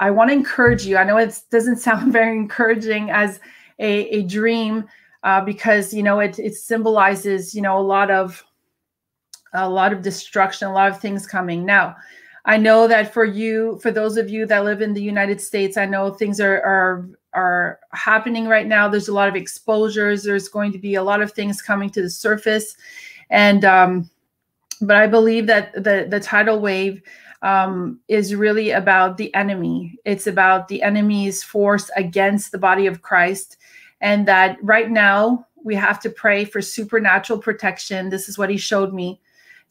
I 0.00 0.10
want 0.10 0.30
to 0.30 0.34
encourage 0.34 0.86
you. 0.86 0.96
I 0.96 1.04
know 1.04 1.18
it 1.18 1.38
doesn't 1.50 1.76
sound 1.86 2.12
very 2.12 2.36
encouraging 2.36 3.10
as 3.10 3.40
a, 3.78 4.08
a 4.08 4.22
dream 4.22 4.86
uh, 5.22 5.42
because 5.42 5.92
you 5.92 6.02
know 6.02 6.18
it 6.20 6.38
it 6.38 6.54
symbolizes 6.54 7.54
you 7.54 7.60
know 7.60 7.78
a 7.78 7.82
lot 7.82 8.10
of 8.10 8.42
a 9.52 9.68
lot 9.68 9.92
of 9.92 10.00
destruction, 10.00 10.68
a 10.68 10.72
lot 10.72 10.90
of 10.90 11.00
things 11.00 11.26
coming. 11.26 11.66
Now, 11.66 11.96
I 12.46 12.56
know 12.56 12.88
that 12.88 13.12
for 13.12 13.24
you, 13.24 13.78
for 13.82 13.90
those 13.90 14.16
of 14.16 14.30
you 14.30 14.46
that 14.46 14.64
live 14.64 14.80
in 14.80 14.94
the 14.94 15.02
United 15.02 15.40
States, 15.40 15.76
I 15.76 15.84
know 15.84 16.10
things 16.10 16.40
are 16.40 16.62
are 16.62 17.08
are 17.32 17.78
happening 17.92 18.46
right 18.46 18.66
now. 18.66 18.88
There's 18.88 19.08
a 19.08 19.14
lot 19.14 19.28
of 19.28 19.36
exposures. 19.36 20.22
There's 20.22 20.48
going 20.48 20.72
to 20.72 20.78
be 20.78 20.94
a 20.94 21.02
lot 21.02 21.22
of 21.22 21.32
things 21.32 21.62
coming 21.62 21.90
to 21.90 22.02
the 22.02 22.10
surface, 22.10 22.76
and 23.30 23.64
um, 23.64 24.10
but 24.80 24.96
I 24.96 25.06
believe 25.06 25.46
that 25.46 25.72
the 25.72 26.06
the 26.08 26.20
tidal 26.20 26.60
wave 26.60 27.02
um, 27.42 28.00
is 28.08 28.34
really 28.34 28.70
about 28.70 29.16
the 29.16 29.34
enemy. 29.34 29.98
It's 30.04 30.26
about 30.26 30.68
the 30.68 30.82
enemy's 30.82 31.42
force 31.42 31.90
against 31.96 32.52
the 32.52 32.58
body 32.58 32.86
of 32.86 33.02
Christ, 33.02 33.56
and 34.00 34.26
that 34.28 34.58
right 34.62 34.90
now 34.90 35.46
we 35.62 35.74
have 35.74 36.00
to 36.00 36.10
pray 36.10 36.44
for 36.44 36.62
supernatural 36.62 37.38
protection. 37.38 38.08
This 38.08 38.28
is 38.28 38.38
what 38.38 38.50
he 38.50 38.56
showed 38.56 38.92
me 38.92 39.20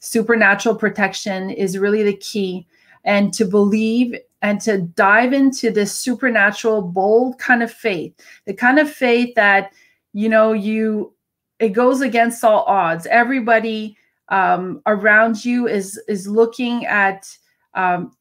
supernatural 0.00 0.74
protection 0.74 1.50
is 1.50 1.78
really 1.78 2.02
the 2.02 2.16
key 2.16 2.66
and 3.04 3.32
to 3.34 3.44
believe 3.44 4.16
and 4.42 4.60
to 4.62 4.78
dive 4.78 5.32
into 5.32 5.70
this 5.70 5.92
supernatural 5.92 6.82
bold 6.82 7.38
kind 7.38 7.62
of 7.62 7.70
faith 7.70 8.14
the 8.46 8.54
kind 8.54 8.78
of 8.78 8.90
faith 8.90 9.34
that 9.34 9.72
you 10.12 10.28
know 10.28 10.52
you 10.52 11.12
it 11.60 11.70
goes 11.70 12.00
against 12.00 12.42
all 12.42 12.64
odds. 12.64 13.06
Everybody 13.06 13.96
um, 14.30 14.82
around 14.86 15.44
you 15.44 15.68
is 15.68 16.00
is 16.08 16.26
looking 16.26 16.86
at 16.86 17.36
um, 17.74 18.16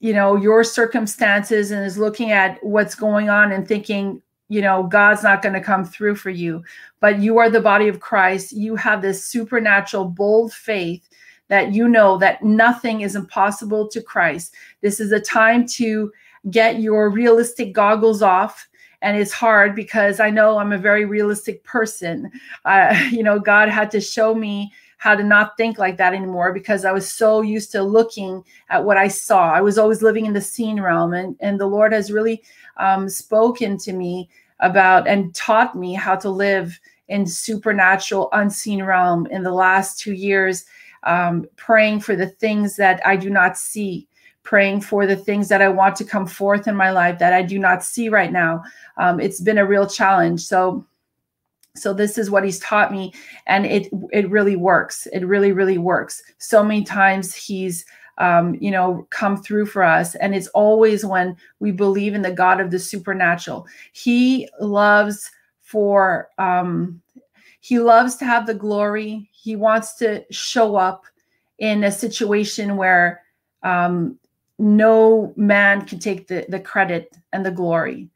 you 0.00 0.12
know 0.12 0.36
your 0.36 0.64
circumstances 0.64 1.70
and 1.70 1.86
is 1.86 1.96
looking 1.96 2.32
at 2.32 2.62
what's 2.62 2.94
going 2.94 3.30
on 3.30 3.52
and 3.52 3.66
thinking 3.66 4.20
you 4.48 4.60
know 4.60 4.82
god's 4.82 5.22
not 5.22 5.40
going 5.40 5.54
to 5.54 5.60
come 5.60 5.84
through 5.84 6.16
for 6.16 6.30
you. 6.30 6.62
But 7.00 7.20
you 7.20 7.38
are 7.38 7.48
the 7.48 7.60
body 7.60 7.88
of 7.88 8.00
christ. 8.00 8.52
You 8.52 8.76
have 8.76 9.00
this 9.00 9.24
supernatural 9.24 10.06
bold 10.06 10.52
faith 10.52 11.08
that 11.52 11.74
you 11.74 11.86
know 11.86 12.16
that 12.16 12.42
nothing 12.42 13.02
is 13.02 13.14
impossible 13.14 13.86
to 13.86 14.00
Christ. 14.00 14.54
This 14.80 14.98
is 15.00 15.12
a 15.12 15.20
time 15.20 15.66
to 15.74 16.10
get 16.48 16.80
your 16.80 17.10
realistic 17.10 17.74
goggles 17.74 18.22
off. 18.22 18.66
And 19.02 19.18
it's 19.18 19.34
hard 19.34 19.76
because 19.76 20.18
I 20.18 20.30
know 20.30 20.56
I'm 20.56 20.72
a 20.72 20.78
very 20.78 21.04
realistic 21.04 21.62
person. 21.62 22.32
Uh, 22.64 22.98
you 23.10 23.22
know, 23.22 23.38
God 23.38 23.68
had 23.68 23.90
to 23.90 24.00
show 24.00 24.34
me 24.34 24.72
how 24.96 25.14
to 25.14 25.22
not 25.22 25.58
think 25.58 25.76
like 25.76 25.98
that 25.98 26.14
anymore 26.14 26.54
because 26.54 26.86
I 26.86 26.92
was 26.92 27.12
so 27.12 27.42
used 27.42 27.70
to 27.72 27.82
looking 27.82 28.42
at 28.70 28.82
what 28.82 28.96
I 28.96 29.08
saw. 29.08 29.52
I 29.52 29.60
was 29.60 29.76
always 29.76 30.00
living 30.00 30.24
in 30.24 30.32
the 30.32 30.40
seen 30.40 30.80
realm, 30.80 31.12
and, 31.12 31.36
and 31.40 31.60
the 31.60 31.66
Lord 31.66 31.92
has 31.92 32.10
really 32.10 32.42
um, 32.78 33.10
spoken 33.10 33.76
to 33.76 33.92
me 33.92 34.30
about 34.60 35.06
and 35.06 35.34
taught 35.34 35.76
me 35.76 35.92
how 35.92 36.16
to 36.16 36.30
live 36.30 36.80
in 37.08 37.26
supernatural, 37.26 38.30
unseen 38.32 38.82
realm 38.82 39.26
in 39.26 39.42
the 39.42 39.52
last 39.52 39.98
two 39.98 40.14
years 40.14 40.64
um, 41.04 41.46
praying 41.56 42.00
for 42.00 42.16
the 42.16 42.26
things 42.26 42.76
that 42.76 43.00
I 43.06 43.16
do 43.16 43.30
not 43.30 43.56
see, 43.56 44.08
praying 44.42 44.80
for 44.82 45.06
the 45.06 45.16
things 45.16 45.48
that 45.48 45.62
I 45.62 45.68
want 45.68 45.96
to 45.96 46.04
come 46.04 46.26
forth 46.26 46.66
in 46.66 46.76
my 46.76 46.90
life 46.90 47.18
that 47.18 47.32
I 47.32 47.42
do 47.42 47.58
not 47.58 47.84
see 47.84 48.08
right 48.08 48.32
now. 48.32 48.62
Um, 48.96 49.20
it's 49.20 49.40
been 49.40 49.58
a 49.58 49.66
real 49.66 49.86
challenge. 49.86 50.42
So, 50.42 50.84
so 51.74 51.94
this 51.94 52.18
is 52.18 52.30
what 52.30 52.44
he's 52.44 52.58
taught 52.58 52.92
me, 52.92 53.14
and 53.46 53.64
it 53.64 53.88
it 54.12 54.30
really 54.30 54.56
works. 54.56 55.06
It 55.12 55.26
really 55.26 55.52
really 55.52 55.78
works. 55.78 56.22
So 56.38 56.62
many 56.62 56.84
times 56.84 57.34
he's 57.34 57.84
um, 58.18 58.56
you 58.60 58.70
know, 58.70 59.06
come 59.10 59.42
through 59.42 59.66
for 59.66 59.82
us. 59.82 60.14
And 60.16 60.34
it's 60.34 60.48
always 60.48 61.04
when 61.04 61.36
we 61.60 61.72
believe 61.72 62.14
in 62.14 62.22
the 62.22 62.32
God 62.32 62.60
of 62.60 62.70
the 62.70 62.78
supernatural. 62.78 63.66
He 63.92 64.48
loves 64.60 65.30
for 65.60 66.28
um, 66.38 67.00
he 67.62 67.78
loves 67.78 68.16
to 68.16 68.24
have 68.24 68.44
the 68.44 68.54
glory. 68.54 69.30
He 69.32 69.54
wants 69.54 69.94
to 69.98 70.24
show 70.32 70.74
up 70.74 71.04
in 71.58 71.84
a 71.84 71.92
situation 71.92 72.76
where 72.76 73.22
um, 73.62 74.18
no 74.58 75.32
man 75.36 75.86
can 75.86 76.00
take 76.00 76.26
the, 76.26 76.44
the 76.48 76.58
credit 76.58 77.16
and 77.32 77.46
the 77.46 77.52
glory. 77.52 78.10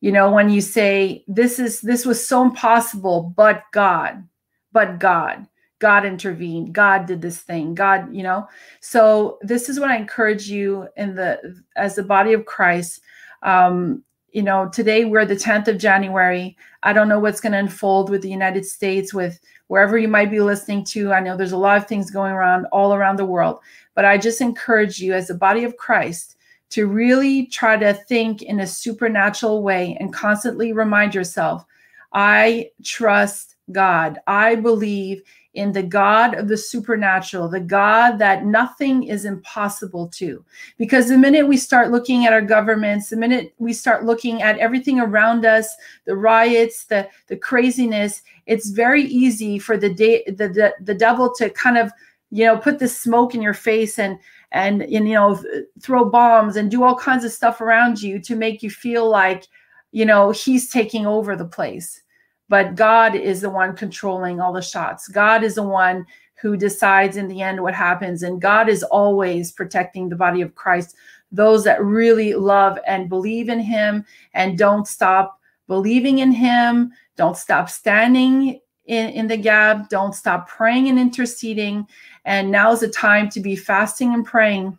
You 0.00 0.10
know, 0.10 0.30
when 0.30 0.48
you 0.48 0.62
say 0.62 1.22
this 1.28 1.58
is 1.58 1.82
this 1.82 2.06
was 2.06 2.26
so 2.26 2.40
impossible, 2.42 3.34
but 3.36 3.64
God, 3.72 4.26
but 4.72 4.98
God, 4.98 5.46
God 5.80 6.06
intervened, 6.06 6.72
God 6.72 7.04
did 7.04 7.20
this 7.20 7.40
thing, 7.40 7.74
God, 7.74 8.08
you 8.10 8.22
know. 8.22 8.48
So 8.80 9.38
this 9.42 9.68
is 9.68 9.78
what 9.78 9.90
I 9.90 9.96
encourage 9.96 10.48
you 10.48 10.88
in 10.96 11.14
the 11.14 11.62
as 11.76 11.96
the 11.96 12.04
body 12.04 12.32
of 12.32 12.46
Christ. 12.46 13.02
Um, 13.42 14.02
you 14.32 14.42
know, 14.42 14.68
today 14.68 15.04
we're 15.04 15.24
the 15.24 15.34
10th 15.34 15.68
of 15.68 15.78
January. 15.78 16.56
I 16.82 16.92
don't 16.92 17.08
know 17.08 17.18
what's 17.18 17.40
going 17.40 17.52
to 17.52 17.58
unfold 17.58 18.10
with 18.10 18.22
the 18.22 18.30
United 18.30 18.64
States, 18.66 19.14
with 19.14 19.40
wherever 19.68 19.96
you 19.98 20.08
might 20.08 20.30
be 20.30 20.40
listening 20.40 20.84
to. 20.84 21.12
I 21.12 21.20
know 21.20 21.36
there's 21.36 21.52
a 21.52 21.58
lot 21.58 21.78
of 21.78 21.86
things 21.86 22.10
going 22.10 22.32
around 22.32 22.66
all 22.66 22.94
around 22.94 23.16
the 23.16 23.24
world, 23.24 23.60
but 23.94 24.04
I 24.04 24.18
just 24.18 24.40
encourage 24.40 25.00
you 25.00 25.14
as 25.14 25.28
the 25.28 25.34
body 25.34 25.64
of 25.64 25.76
Christ 25.76 26.36
to 26.70 26.86
really 26.86 27.46
try 27.46 27.76
to 27.76 27.94
think 27.94 28.42
in 28.42 28.60
a 28.60 28.66
supernatural 28.66 29.62
way 29.62 29.96
and 29.98 30.12
constantly 30.12 30.72
remind 30.72 31.14
yourself 31.14 31.64
I 32.12 32.70
trust 32.84 33.56
God. 33.72 34.18
I 34.26 34.54
believe 34.54 35.22
in 35.58 35.72
the 35.72 35.82
God 35.82 36.36
of 36.36 36.46
the 36.46 36.56
supernatural, 36.56 37.48
the 37.48 37.58
God 37.58 38.16
that 38.20 38.46
nothing 38.46 39.02
is 39.02 39.24
impossible 39.24 40.06
to. 40.10 40.44
Because 40.78 41.08
the 41.08 41.18
minute 41.18 41.48
we 41.48 41.56
start 41.56 41.90
looking 41.90 42.26
at 42.26 42.32
our 42.32 42.40
governments, 42.40 43.10
the 43.10 43.16
minute 43.16 43.52
we 43.58 43.72
start 43.72 44.04
looking 44.04 44.40
at 44.40 44.56
everything 44.58 45.00
around 45.00 45.44
us, 45.44 45.68
the 46.04 46.14
riots, 46.16 46.84
the, 46.84 47.08
the 47.26 47.36
craziness, 47.36 48.22
it's 48.46 48.70
very 48.70 49.02
easy 49.02 49.58
for 49.58 49.76
the, 49.76 49.92
day, 49.92 50.22
the, 50.28 50.48
the, 50.48 50.74
the 50.80 50.94
devil 50.94 51.34
to 51.34 51.50
kind 51.50 51.76
of 51.76 51.90
you 52.30 52.44
know 52.44 52.56
put 52.56 52.78
the 52.78 52.86
smoke 52.86 53.34
in 53.34 53.42
your 53.42 53.54
face 53.54 53.98
and 53.98 54.18
and, 54.52 54.82
and 54.82 55.08
you 55.08 55.14
know 55.14 55.42
throw 55.80 56.04
bombs 56.04 56.56
and 56.56 56.70
do 56.70 56.84
all 56.84 56.94
kinds 56.94 57.24
of 57.24 57.32
stuff 57.32 57.60
around 57.60 58.00
you 58.00 58.20
to 58.20 58.36
make 58.36 58.62
you 58.62 58.70
feel 58.70 59.08
like 59.08 59.46
you 59.92 60.04
know 60.04 60.30
he's 60.30 60.70
taking 60.70 61.06
over 61.06 61.34
the 61.36 61.46
place 61.46 62.02
but 62.48 62.74
God 62.74 63.14
is 63.14 63.40
the 63.40 63.50
one 63.50 63.76
controlling 63.76 64.40
all 64.40 64.52
the 64.52 64.62
shots. 64.62 65.08
God 65.08 65.44
is 65.44 65.54
the 65.54 65.62
one 65.62 66.06
who 66.40 66.56
decides 66.56 67.16
in 67.16 67.28
the 67.28 67.42
end 67.42 67.62
what 67.62 67.74
happens. 67.74 68.22
And 68.22 68.40
God 68.40 68.68
is 68.68 68.82
always 68.84 69.52
protecting 69.52 70.08
the 70.08 70.16
body 70.16 70.40
of 70.40 70.54
Christ, 70.54 70.96
those 71.32 71.64
that 71.64 71.82
really 71.82 72.34
love 72.34 72.78
and 72.86 73.08
believe 73.08 73.48
in 73.48 73.60
Him 73.60 74.04
and 74.34 74.56
don't 74.56 74.86
stop 74.86 75.40
believing 75.66 76.20
in 76.20 76.32
Him, 76.32 76.92
don't 77.16 77.36
stop 77.36 77.68
standing 77.68 78.60
in, 78.86 79.10
in 79.10 79.26
the 79.26 79.36
gap, 79.36 79.90
don't 79.90 80.14
stop 80.14 80.48
praying 80.48 80.88
and 80.88 80.98
interceding. 80.98 81.86
And 82.24 82.50
now 82.50 82.72
is 82.72 82.80
the 82.80 82.88
time 82.88 83.28
to 83.30 83.40
be 83.40 83.56
fasting 83.56 84.14
and 84.14 84.24
praying 84.24 84.78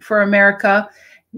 for 0.00 0.22
America 0.22 0.88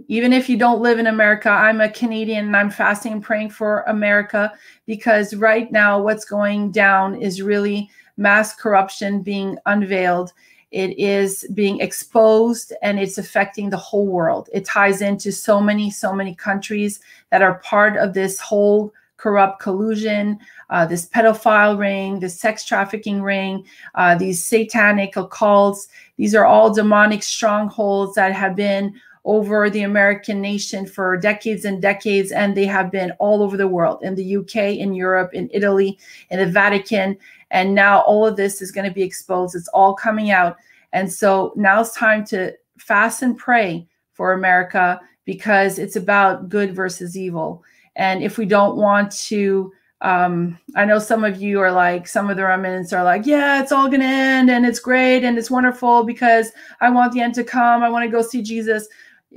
even 0.09 0.33
if 0.33 0.49
you 0.49 0.57
don't 0.57 0.81
live 0.81 0.99
in 0.99 1.07
America, 1.07 1.51
I'm 1.51 1.81
a 1.81 1.91
Canadian 1.91 2.47
and 2.47 2.57
I'm 2.57 2.71
fasting 2.71 3.13
and 3.13 3.23
praying 3.23 3.51
for 3.51 3.83
America 3.83 4.53
because 4.87 5.35
right 5.35 5.71
now 5.71 6.01
what's 6.01 6.25
going 6.25 6.71
down 6.71 7.15
is 7.15 7.43
really 7.43 7.91
mass 8.17 8.55
corruption 8.55 9.23
being 9.23 9.59
unveiled. 9.67 10.33
It 10.71 10.99
is 10.99 11.47
being 11.53 11.81
exposed 11.81 12.73
and 12.83 12.99
it's 12.99 13.19
affecting 13.19 13.69
the 13.69 13.77
whole 13.77 14.07
world. 14.07 14.49
It 14.55 14.65
ties 14.65 15.03
into 15.03 15.31
so 15.31 15.61
many, 15.61 15.91
so 15.91 16.15
many 16.15 16.35
countries 16.35 17.01
that 17.31 17.43
are 17.43 17.59
part 17.59 17.99
of 17.99 18.15
this 18.15 18.41
whole 18.41 18.95
corrupt 19.19 19.61
collusion, 19.61 20.39
uh, 20.71 20.87
this 20.87 21.07
pedophile 21.11 21.79
ring, 21.79 22.19
this 22.19 22.41
sex 22.41 22.65
trafficking 22.65 23.23
ring, 23.23 23.65
uh, 23.95 24.17
these 24.17 24.43
satanic 24.43 25.15
occults. 25.15 25.89
These 26.17 26.35
are 26.35 26.47
all 26.47 26.73
demonic 26.73 27.23
strongholds 27.23 28.15
that 28.15 28.33
have 28.33 28.57
been 28.57 28.95
over 29.25 29.71
the 29.71 29.83
American 29.83 30.41
nation 30.41 30.85
for 30.85 31.17
decades 31.17 31.65
and 31.65 31.81
decades, 31.81 32.33
and 32.33 32.57
they 32.57 32.67
have 32.67 32.91
been 32.91 33.13
all 33.19 33.43
over 33.43 33.57
the 33.57 33.69
world 33.69 34.03
in 34.03 34.15
the 34.15 34.37
UK, 34.37 34.57
in 34.57 34.95
Europe, 34.95 35.33
in 35.33 35.49
Italy, 35.53 35.99
in 36.31 36.39
the 36.39 36.47
Vatican. 36.47 37.17
And 37.51 37.75
now 37.75 38.01
all 38.01 38.27
of 38.27 38.37
this 38.37 38.61
is 38.61 38.73
going 38.73 38.89
to 38.89 38.95
be 38.95 39.03
exposed. 39.03 39.55
It's 39.55 39.69
all 39.69 39.95
coming 39.95 40.31
out. 40.31 40.57
And 40.93 41.11
so 41.11 41.53
now 41.57 41.81
it's 41.81 41.95
time 41.95 42.25
to 42.27 42.53
fast 42.79 43.23
and 43.23 43.39
pray 43.39 43.87
for 44.13 44.33
America 44.33 45.01
because 45.25 45.79
it's 45.79 45.97
about 45.97 46.49
good 46.49 46.75
versus 46.75 47.17
evil. 47.17 47.63
And 47.95 48.23
if 48.23 48.39
we 48.39 48.47
don't 48.47 48.77
want 48.77 49.13
to, 49.27 49.73
um, 50.01 50.59
I 50.75 50.85
know 50.85 50.99
some 50.99 51.23
of 51.23 51.41
you 51.41 51.61
are 51.61 51.71
like, 51.71 52.09
some 52.09 52.29
of 52.29 52.37
the 52.37 52.43
remnants 52.43 52.93
are 52.93 53.05
like, 53.05 53.25
yeah, 53.25 53.63
it's 53.63 53.71
all 53.71 53.87
going 53.87 54.01
to 54.01 54.07
end 54.07 54.51
and 54.51 54.67
it's 54.67 54.81
great 54.81 55.23
and 55.23 55.39
it's 55.39 55.51
wonderful 55.51 56.03
because 56.03 56.51
I 56.81 56.91
want 56.91 57.13
the 57.13 57.21
end 57.21 57.35
to 57.35 57.45
come. 57.45 57.83
I 57.83 57.89
want 57.89 58.05
to 58.05 58.11
go 58.11 58.23
see 58.23 58.43
Jesus 58.43 58.89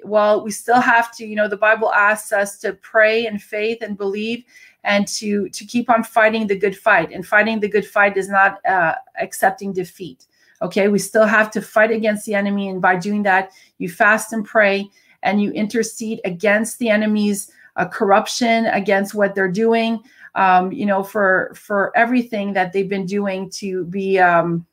well 0.04 0.44
we 0.44 0.52
still 0.52 0.82
have 0.82 1.16
to 1.16 1.26
you 1.26 1.36
know 1.36 1.48
the 1.48 1.58
bible 1.58 1.92
asks 1.94 2.32
us 2.32 2.58
to 2.60 2.74
pray 2.74 3.26
in 3.26 3.40
faith 3.40 3.78
and 3.82 3.98
believe 3.98 4.44
and 4.86 5.08
to 5.08 5.50
to 5.50 5.66
keep 5.66 5.90
on 5.90 6.04
fighting 6.04 6.48
the 6.48 6.58
good 6.58 6.78
fight. 6.78 7.12
And 7.12 7.28
fighting 7.28 7.60
the 7.60 7.68
good 7.68 7.86
fight 7.86 8.16
is 8.16 8.30
not 8.30 8.66
uh, 8.66 8.96
accepting 9.20 9.74
defeat. 9.74 10.26
Okay? 10.62 10.88
We 10.88 11.00
still 11.00 11.26
have 11.26 11.52
to 11.52 11.62
fight 11.62 11.92
against 11.92 12.26
the 12.26 12.36
enemy. 12.36 12.70
And 12.70 12.82
by 12.82 12.96
doing 12.96 13.24
that 13.24 13.52
you 13.80 13.90
fast 13.90 14.32
and 14.32 14.46
pray 14.46 14.90
and 15.24 15.42
you 15.42 15.52
intercede 15.52 16.22
against 16.24 16.80
the 16.80 16.90
enemy's 16.90 17.52
uh, 17.76 17.88
corruption 17.88 18.68
against 18.68 19.16
what 19.16 19.36
they're 19.36 19.52
doing. 19.52 20.02
Um, 20.36 20.72
you 20.72 20.86
know, 20.86 21.04
for 21.04 21.52
for 21.56 21.92
everything 21.98 22.54
that 22.54 22.72
they've 22.72 22.90
been 22.90 23.06
doing 23.06 23.50
to 23.52 23.86
be 23.86 24.20
um, 24.20 24.66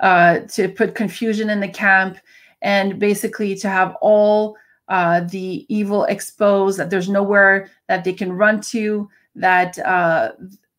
uh, 0.00 0.40
to 0.52 0.68
put 0.68 0.94
confusion 0.94 1.50
in 1.50 1.60
the 1.60 1.68
camp 1.68 2.18
and 2.64 2.98
basically 2.98 3.54
to 3.54 3.68
have 3.68 3.94
all 4.00 4.56
uh, 4.88 5.20
the 5.20 5.64
evil 5.68 6.04
exposed 6.04 6.78
that 6.78 6.90
there's 6.90 7.08
nowhere 7.08 7.70
that 7.86 8.02
they 8.02 8.12
can 8.12 8.32
run 8.32 8.60
to 8.60 9.08
that 9.36 9.78
uh, 9.78 10.32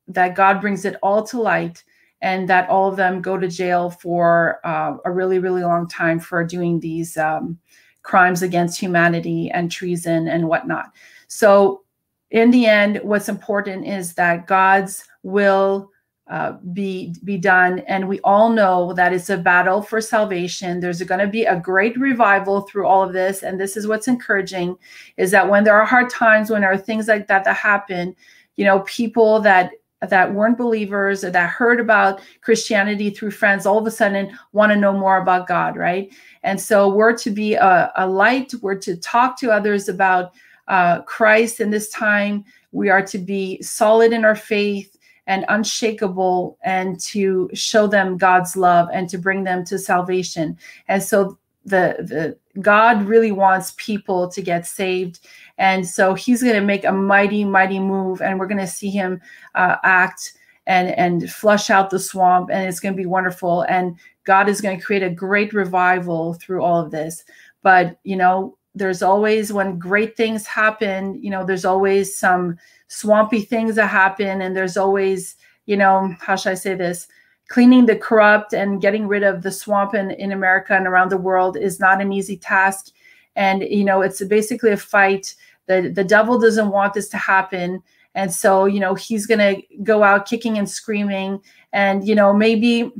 that 0.07 0.35
God 0.35 0.59
brings 0.59 0.83
it 0.83 0.97
all 1.01 1.23
to 1.23 1.41
light 1.41 1.83
and 2.21 2.49
that 2.49 2.69
all 2.69 2.89
of 2.89 2.97
them 2.97 3.21
go 3.21 3.37
to 3.37 3.47
jail 3.47 3.89
for 3.89 4.59
uh, 4.65 4.97
a 5.05 5.11
really 5.11 5.39
really 5.39 5.63
long 5.63 5.87
time 5.87 6.19
for 6.19 6.43
doing 6.43 6.79
these 6.79 7.17
um, 7.17 7.57
crimes 8.03 8.41
against 8.41 8.79
humanity 8.79 9.49
and 9.51 9.71
treason 9.71 10.27
and 10.27 10.47
whatnot. 10.47 10.91
So 11.27 11.83
in 12.31 12.51
the 12.51 12.65
end 12.65 12.99
what's 13.03 13.29
important 13.29 13.85
is 13.85 14.13
that 14.15 14.47
god's 14.47 15.05
will 15.23 15.91
uh, 16.27 16.53
be 16.73 17.13
be 17.23 17.37
done. 17.37 17.79
And 17.87 18.07
we 18.07 18.19
all 18.21 18.49
know 18.49 18.93
that 18.93 19.13
it's 19.13 19.29
a 19.29 19.37
battle 19.37 19.81
for 19.81 20.01
salvation. 20.01 20.79
There's 20.79 21.01
going 21.03 21.19
to 21.19 21.27
be 21.27 21.45
a 21.45 21.59
great 21.59 21.95
revival 21.97 22.61
through 22.61 22.87
all 22.87 23.03
of 23.03 23.13
this. 23.13 23.43
And 23.43 23.59
this 23.59 23.77
is 23.77 23.87
what's 23.87 24.07
encouraging 24.07 24.75
is 25.17 25.29
that 25.31 25.47
when 25.49 25.63
there 25.63 25.79
are 25.79 25.85
hard 25.85 26.09
times 26.09 26.49
when 26.49 26.61
there 26.61 26.71
are 26.71 26.77
things 26.77 27.07
like 27.07 27.27
that 27.27 27.43
that 27.43 27.55
happen 27.55 28.15
you 28.55 28.65
know 28.65 28.79
people 28.81 29.39
that 29.41 29.71
that 30.09 30.33
weren't 30.33 30.57
believers 30.57 31.23
or 31.23 31.31
that 31.31 31.49
heard 31.49 31.79
about 31.79 32.21
christianity 32.41 33.09
through 33.09 33.31
friends 33.31 33.65
all 33.65 33.77
of 33.77 33.87
a 33.87 33.91
sudden 33.91 34.37
want 34.51 34.71
to 34.71 34.77
know 34.77 34.93
more 34.93 35.17
about 35.17 35.47
god 35.47 35.75
right? 35.75 36.11
And 36.43 36.59
so 36.59 36.89
we're 36.89 37.17
to 37.17 37.31
be 37.31 37.55
a, 37.55 37.91
a 37.95 38.07
light. 38.07 38.53
We're 38.61 38.77
to 38.79 38.95
talk 38.97 39.39
to 39.39 39.51
others 39.51 39.89
about 39.89 40.33
uh, 40.67 41.01
christ 41.03 41.59
in 41.59 41.69
this 41.69 41.89
time. 41.89 42.45
We 42.71 42.89
are 42.89 43.05
to 43.05 43.17
be 43.17 43.61
solid 43.61 44.11
in 44.11 44.25
our 44.25 44.35
faith 44.35 44.94
and 45.27 45.45
unshakable 45.49 46.57
and 46.63 46.99
to 46.99 47.49
show 47.53 47.87
them 47.87 48.17
God's 48.17 48.55
love 48.55 48.89
and 48.93 49.09
to 49.09 49.17
bring 49.17 49.43
them 49.43 49.65
to 49.65 49.79
salvation. 49.79 50.57
And 50.87 51.01
so 51.01 51.37
the 51.65 51.95
the 51.99 52.61
God 52.61 53.03
really 53.03 53.31
wants 53.31 53.73
people 53.77 54.29
to 54.29 54.41
get 54.41 54.65
saved. 54.65 55.19
And 55.57 55.87
so 55.87 56.13
he's 56.13 56.43
going 56.43 56.55
to 56.55 56.61
make 56.61 56.85
a 56.85 56.91
mighty, 56.91 57.43
mighty 57.43 57.79
move, 57.79 58.21
and 58.21 58.39
we're 58.39 58.47
going 58.47 58.59
to 58.59 58.67
see 58.67 58.89
him 58.89 59.19
uh, 59.55 59.77
act 59.83 60.33
and 60.67 60.89
and 60.89 61.29
flush 61.31 61.69
out 61.69 61.89
the 61.89 61.99
swamp, 61.99 62.49
and 62.51 62.67
it's 62.67 62.79
going 62.79 62.93
to 62.93 63.01
be 63.01 63.05
wonderful. 63.05 63.63
And 63.63 63.97
God 64.23 64.47
is 64.47 64.61
going 64.61 64.79
to 64.79 64.85
create 64.85 65.03
a 65.03 65.09
great 65.09 65.53
revival 65.53 66.35
through 66.35 66.63
all 66.63 66.79
of 66.79 66.91
this. 66.91 67.23
But 67.63 67.97
you 68.03 68.15
know, 68.15 68.57
there's 68.75 69.01
always 69.01 69.53
when 69.53 69.79
great 69.79 70.17
things 70.17 70.45
happen, 70.45 71.21
you 71.23 71.29
know, 71.29 71.45
there's 71.45 71.65
always 71.65 72.15
some 72.15 72.57
swampy 72.87 73.41
things 73.41 73.75
that 73.75 73.87
happen 73.87 74.41
and 74.41 74.55
there's 74.55 74.77
always 74.77 75.35
you 75.65 75.75
know 75.75 76.13
how 76.19 76.35
should 76.35 76.51
i 76.51 76.55
say 76.55 76.75
this? 76.75 77.07
Cleaning 77.47 77.85
the 77.85 77.95
corrupt 77.95 78.53
and 78.53 78.81
getting 78.81 79.07
rid 79.07 79.23
of 79.23 79.41
the 79.41 79.51
swamp 79.51 79.93
in, 79.95 80.11
in 80.11 80.31
america 80.31 80.75
and 80.75 80.85
around 80.85 81.09
the 81.09 81.17
world 81.17 81.57
is 81.57 81.79
not 81.79 82.01
an 82.01 82.11
easy 82.11 82.37
task. 82.37 82.91
And 83.35 83.63
you 83.63 83.83
know 83.83 84.01
it's 84.01 84.23
basically 84.25 84.71
a 84.71 84.77
fight. 84.77 85.35
The 85.67 85.89
the 85.93 86.03
devil 86.03 86.37
doesn't 86.37 86.69
want 86.69 86.93
this 86.93 87.09
to 87.09 87.17
happen. 87.17 87.81
And 88.13 88.31
so 88.31 88.65
you 88.65 88.79
know 88.79 88.93
he's 88.93 89.25
to 89.25 89.61
go 89.83 90.03
out 90.03 90.27
kicking 90.27 90.57
and 90.57 90.69
screaming. 90.69 91.41
And 91.73 92.07
you 92.07 92.15
know 92.15 92.33
maybe 92.33 92.91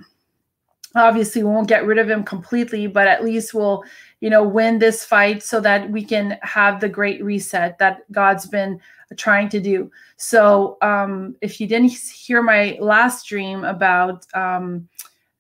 obviously 0.96 1.44
we 1.44 1.52
won't 1.52 1.68
get 1.68 1.86
rid 1.86 1.98
of 1.98 2.10
him 2.10 2.24
completely 2.24 2.88
but 2.88 3.06
at 3.06 3.24
least 3.24 3.54
we'll 3.54 3.84
you 4.26 4.32
know 4.32 4.44
win 4.44 4.80
this 4.80 5.06
fight 5.06 5.44
so 5.44 5.60
that 5.62 5.82
we 5.92 6.04
can 6.04 6.40
have 6.42 6.80
the 6.80 6.90
great 6.90 7.24
reset 7.24 7.78
that 7.78 8.12
god's 8.12 8.48
been 8.48 8.82
trying 9.16 9.50
to 9.50 9.60
do. 9.60 9.92
So 10.18 10.78
um, 10.82 11.36
if 11.42 11.62
you 11.62 11.68
didn't 11.68 11.92
hear 11.92 12.42
my 12.42 12.78
last 12.82 13.28
dream 13.28 13.64
about 13.64 14.26
um, 14.34 14.88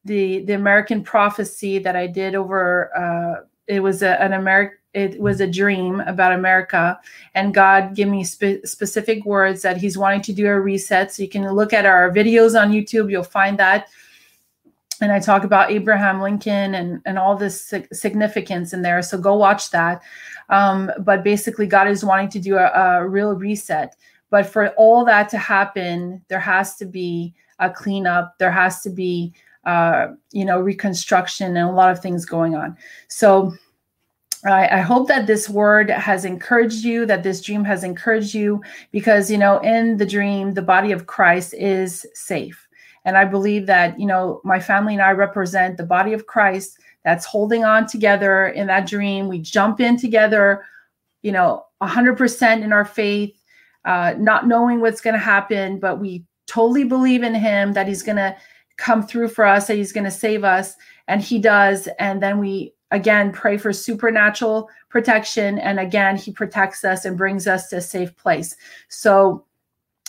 the 0.03 0.45
the 0.45 0.53
American 0.53 1.03
prophecy 1.03 1.79
that 1.79 1.95
I 1.95 2.07
did 2.07 2.35
over, 2.35 2.95
uh, 2.95 3.45
it 3.67 3.79
was 3.79 4.03
a, 4.03 4.21
an 4.21 4.33
American. 4.33 4.77
It 4.93 5.19
was 5.19 5.41
a 5.41 5.47
dream 5.47 5.99
about 6.01 6.31
America, 6.31 6.97
and 7.33 7.53
God 7.53 7.95
gave 7.95 8.07
me 8.07 8.23
spe- 8.23 8.63
specific 8.63 9.25
words 9.25 9.61
that 9.63 9.75
He's 9.75 9.97
wanting 9.97 10.21
to 10.21 10.33
do 10.33 10.47
a 10.47 10.57
reset. 10.59 11.11
So 11.11 11.23
you 11.23 11.27
can 11.27 11.49
look 11.51 11.73
at 11.73 11.85
our 11.85 12.11
videos 12.11 12.59
on 12.59 12.71
YouTube; 12.71 13.11
you'll 13.11 13.23
find 13.23 13.57
that 13.59 13.89
and 15.01 15.11
I 15.11 15.19
talk 15.19 15.43
about 15.43 15.71
Abraham 15.71 16.21
Lincoln 16.21 16.75
and 16.75 17.01
and 17.05 17.19
all 17.19 17.35
this 17.35 17.73
significance 17.91 18.73
in 18.73 18.81
there. 18.81 19.01
So 19.01 19.17
go 19.17 19.35
watch 19.35 19.71
that. 19.71 20.01
Um, 20.49 20.91
but 20.99 21.23
basically, 21.23 21.67
God 21.67 21.87
is 21.87 22.05
wanting 22.05 22.29
to 22.29 22.39
do 22.39 22.57
a, 22.57 22.67
a, 22.67 23.07
real 23.07 23.33
reset. 23.33 23.95
But 24.29 24.45
for 24.45 24.69
all 24.69 25.05
that 25.05 25.29
to 25.29 25.37
happen, 25.37 26.23
there 26.27 26.39
has 26.39 26.75
to 26.77 26.85
be 26.85 27.33
a 27.59 27.69
cleanup. 27.69 28.37
There 28.37 28.51
has 28.51 28.81
to 28.81 28.89
be, 28.89 29.33
uh, 29.65 30.07
you 30.31 30.45
know, 30.45 30.59
reconstruction 30.59 31.57
and 31.57 31.69
a 31.69 31.73
lot 31.73 31.89
of 31.89 31.99
things 31.99 32.25
going 32.25 32.55
on. 32.55 32.77
So 33.07 33.53
I, 34.45 34.79
I 34.79 34.81
hope 34.81 35.07
that 35.07 35.27
this 35.27 35.49
word 35.49 35.89
has 35.89 36.25
encouraged 36.25 36.83
you, 36.83 37.05
that 37.05 37.23
this 37.23 37.41
dream 37.41 37.63
has 37.63 37.83
encouraged 37.83 38.35
you, 38.35 38.61
because, 38.91 39.31
you 39.31 39.37
know, 39.37 39.59
in 39.59 39.97
the 39.97 40.05
dream, 40.05 40.53
the 40.53 40.61
body 40.61 40.91
of 40.91 41.07
Christ 41.07 41.53
is 41.55 42.05
safe. 42.13 42.64
And 43.05 43.17
I 43.17 43.23
believe 43.23 43.67
that, 43.67 43.99
you 43.99 44.07
know, 44.07 44.41
my 44.43 44.59
family 44.59 44.93
and 44.93 45.01
I 45.01 45.11
represent 45.11 45.77
the 45.77 45.85
body 45.85 46.11
of 46.11 46.25
Christ 46.25 46.79
that's 47.03 47.25
holding 47.25 47.63
on 47.63 47.85
together 47.85 48.47
in 48.47 48.67
that 48.67 48.87
dream. 48.87 49.29
We 49.29 49.39
jump 49.39 49.79
in 49.79 49.95
together, 49.95 50.65
you 51.21 51.31
know, 51.31 51.65
100% 51.81 52.63
in 52.63 52.73
our 52.73 52.83
faith, 52.83 53.39
uh, 53.85 54.15
not 54.17 54.47
knowing 54.47 54.81
what's 54.81 55.01
going 55.01 55.13
to 55.13 55.19
happen, 55.19 55.79
but 55.79 55.99
we 55.99 56.25
totally 56.47 56.83
believe 56.83 57.21
in 57.21 57.35
Him 57.35 57.73
that 57.73 57.87
He's 57.87 58.01
going 58.03 58.17
to 58.17 58.35
come 58.77 59.05
through 59.05 59.29
for 59.29 59.45
us, 59.45 59.67
that 59.67 59.77
He's 59.77 59.93
going 59.93 60.03
to 60.03 60.11
save 60.11 60.43
us. 60.43 60.75
And 61.07 61.21
He 61.21 61.37
does. 61.37 61.87
And 61.99 62.23
then 62.23 62.39
we, 62.39 62.73
again, 62.89 63.31
pray 63.31 63.57
for 63.57 63.71
supernatural 63.71 64.67
protection. 64.89 65.59
And 65.59 65.79
again, 65.79 66.17
He 66.17 66.31
protects 66.31 66.83
us 66.83 67.05
and 67.05 67.15
brings 67.15 67.47
us 67.47 67.69
to 67.69 67.77
a 67.77 67.81
safe 67.81 68.15
place. 68.17 68.55
So, 68.89 69.45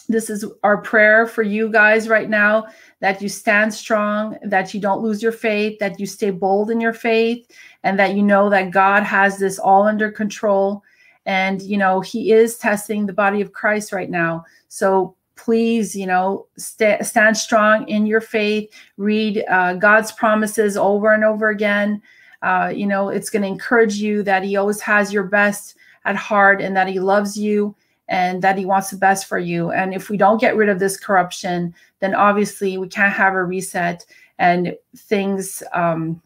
this 0.09 0.31
is 0.31 0.45
our 0.63 0.79
prayer 0.79 1.27
for 1.27 1.43
you 1.43 1.71
guys 1.71 2.09
right 2.09 2.29
now 2.29 2.67
that 3.01 3.21
you 3.21 3.29
stand 3.29 3.73
strong, 3.73 4.37
that 4.43 4.73
you 4.73 4.81
don't 4.81 5.03
lose 5.03 5.23
your 5.23 5.33
faith, 5.33 5.79
that 5.79 5.99
you 5.99 6.07
stay 6.07 6.31
bold 6.31 6.71
in 6.71 6.81
your 6.81 6.93
faith, 6.93 7.47
and 7.83 7.99
that 7.99 8.15
you 8.15 8.23
know 8.23 8.49
that 8.51 8.71
God 8.71 9.03
has 9.03 9.39
this 9.39 9.59
all 9.59 9.83
under 9.83 10.11
control. 10.11 10.83
And, 11.27 11.61
you 11.61 11.77
know, 11.77 12.01
He 12.01 12.33
is 12.33 12.57
testing 12.57 13.07
the 13.07 13.13
body 13.13 13.41
of 13.41 13.53
Christ 13.53 13.93
right 13.93 14.11
now. 14.11 14.45
So 14.69 15.17
please, 15.35 15.95
you 15.95 16.07
know, 16.07 16.47
st- 16.57 17.05
stand 17.05 17.37
strong 17.37 17.89
in 17.89 18.07
your 18.07 18.21
faith, 18.21 18.71
read 18.97 19.45
uh, 19.51 19.75
God's 19.75 20.13
promises 20.13 20.77
over 20.77 21.13
and 21.13 21.25
over 21.25 21.49
again. 21.49 22.01
Uh, 22.43 22.73
you 22.75 22.87
know, 22.87 23.09
it's 23.09 23.31
going 23.31 23.43
to 23.43 23.49
encourage 23.49 23.97
you 23.97 24.23
that 24.23 24.45
He 24.45 24.57
always 24.57 24.81
has 24.81 25.13
your 25.13 25.25
best 25.25 25.77
at 26.05 26.17
heart 26.17 26.61
and 26.61 26.77
that 26.77 26.89
He 26.89 27.01
loves 27.01 27.37
you 27.37 27.75
and 28.09 28.43
that 28.43 28.59
he 28.59 28.65
wants 28.65 28.91
the 28.91 28.97
best 28.97 29.27
for 29.27 29.39
you. 29.39 29.71
And 29.71 29.95
if 29.95 30.09
we 30.11 30.17
don't 30.17 30.41
get 30.41 30.57
rid 30.57 30.69
of 30.69 30.79
this 30.79 30.97
corruption, 30.97 31.75
then 32.01 32.15
obviously 32.15 32.79
we 32.79 32.89
can't 32.89 33.13
have 33.13 33.35
a 33.35 33.45
reset 33.45 34.05
and 34.39 34.77
things 34.97 35.63
um, 35.73 36.21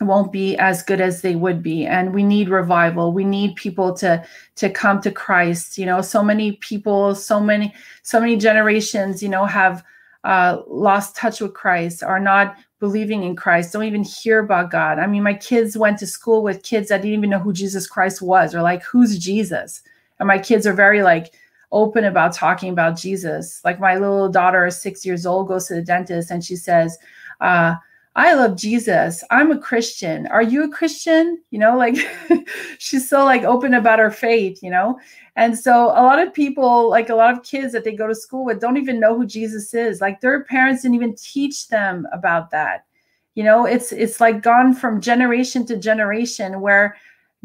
won't 0.00 0.32
be 0.32 0.56
as 0.56 0.82
good 0.82 1.00
as 1.00 1.22
they 1.22 1.36
would 1.36 1.62
be. 1.62 1.86
And 1.86 2.14
we 2.14 2.22
need 2.22 2.48
revival. 2.48 3.12
We 3.12 3.24
need 3.24 3.56
people 3.56 3.94
to 3.94 4.24
to 4.56 4.70
come 4.70 5.00
to 5.02 5.10
Christ. 5.10 5.78
You 5.78 5.86
know, 5.86 6.00
so 6.00 6.22
many 6.22 6.52
people, 6.52 7.14
so 7.14 7.38
many, 7.38 7.72
so 8.02 8.18
many 8.20 8.36
generations, 8.36 9.22
you 9.22 9.28
know, 9.28 9.44
have 9.44 9.84
uh, 10.24 10.62
lost 10.66 11.16
touch 11.16 11.40
with 11.40 11.54
Christ, 11.54 12.02
are 12.02 12.18
not 12.18 12.56
believing 12.80 13.22
in 13.22 13.36
Christ, 13.36 13.72
don't 13.72 13.84
even 13.84 14.02
hear 14.02 14.40
about 14.40 14.70
God. 14.70 14.98
I 14.98 15.06
mean, 15.06 15.22
my 15.22 15.34
kids 15.34 15.76
went 15.76 15.98
to 15.98 16.06
school 16.06 16.42
with 16.42 16.62
kids 16.62 16.88
that 16.88 17.02
didn't 17.02 17.16
even 17.16 17.30
know 17.30 17.38
who 17.38 17.52
Jesus 17.52 17.86
Christ 17.86 18.20
was, 18.20 18.54
or 18.54 18.62
like, 18.62 18.82
who's 18.82 19.18
Jesus? 19.18 19.82
And 20.24 20.28
my 20.28 20.38
kids 20.38 20.66
are 20.66 20.72
very 20.72 21.02
like 21.02 21.34
open 21.70 22.04
about 22.04 22.32
talking 22.32 22.72
about 22.72 22.96
Jesus. 22.96 23.60
Like 23.62 23.78
my 23.78 23.98
little 23.98 24.30
daughter 24.30 24.64
is 24.64 24.80
six 24.80 25.04
years 25.04 25.26
old, 25.26 25.48
goes 25.48 25.68
to 25.68 25.74
the 25.74 25.82
dentist, 25.82 26.30
and 26.30 26.42
she 26.42 26.56
says, 26.56 26.96
uh, 27.42 27.74
I 28.16 28.32
love 28.32 28.56
Jesus. 28.56 29.22
I'm 29.30 29.50
a 29.50 29.58
Christian. 29.58 30.26
Are 30.28 30.42
you 30.42 30.64
a 30.64 30.68
Christian? 30.68 31.42
You 31.50 31.58
know, 31.58 31.76
like 31.76 31.96
she's 32.78 33.06
so 33.06 33.24
like 33.24 33.42
open 33.42 33.74
about 33.74 33.98
her 33.98 34.10
faith, 34.10 34.62
you 34.62 34.70
know? 34.70 34.98
And 35.36 35.58
so 35.58 35.86
a 35.86 36.00
lot 36.02 36.20
of 36.20 36.32
people, 36.32 36.88
like 36.88 37.10
a 37.10 37.16
lot 37.16 37.36
of 37.36 37.42
kids 37.42 37.72
that 37.72 37.84
they 37.84 37.92
go 37.92 38.06
to 38.06 38.14
school 38.14 38.44
with, 38.46 38.60
don't 38.60 38.76
even 38.78 39.00
know 39.00 39.16
who 39.16 39.26
Jesus 39.26 39.74
is. 39.74 40.00
Like 40.00 40.20
their 40.20 40.44
parents 40.44 40.82
didn't 40.82 40.94
even 40.94 41.16
teach 41.16 41.68
them 41.68 42.06
about 42.12 42.50
that. 42.52 42.86
You 43.34 43.42
know, 43.42 43.66
it's 43.66 43.90
it's 43.90 44.20
like 44.20 44.42
gone 44.42 44.74
from 44.74 45.00
generation 45.00 45.66
to 45.66 45.76
generation 45.76 46.60
where 46.60 46.96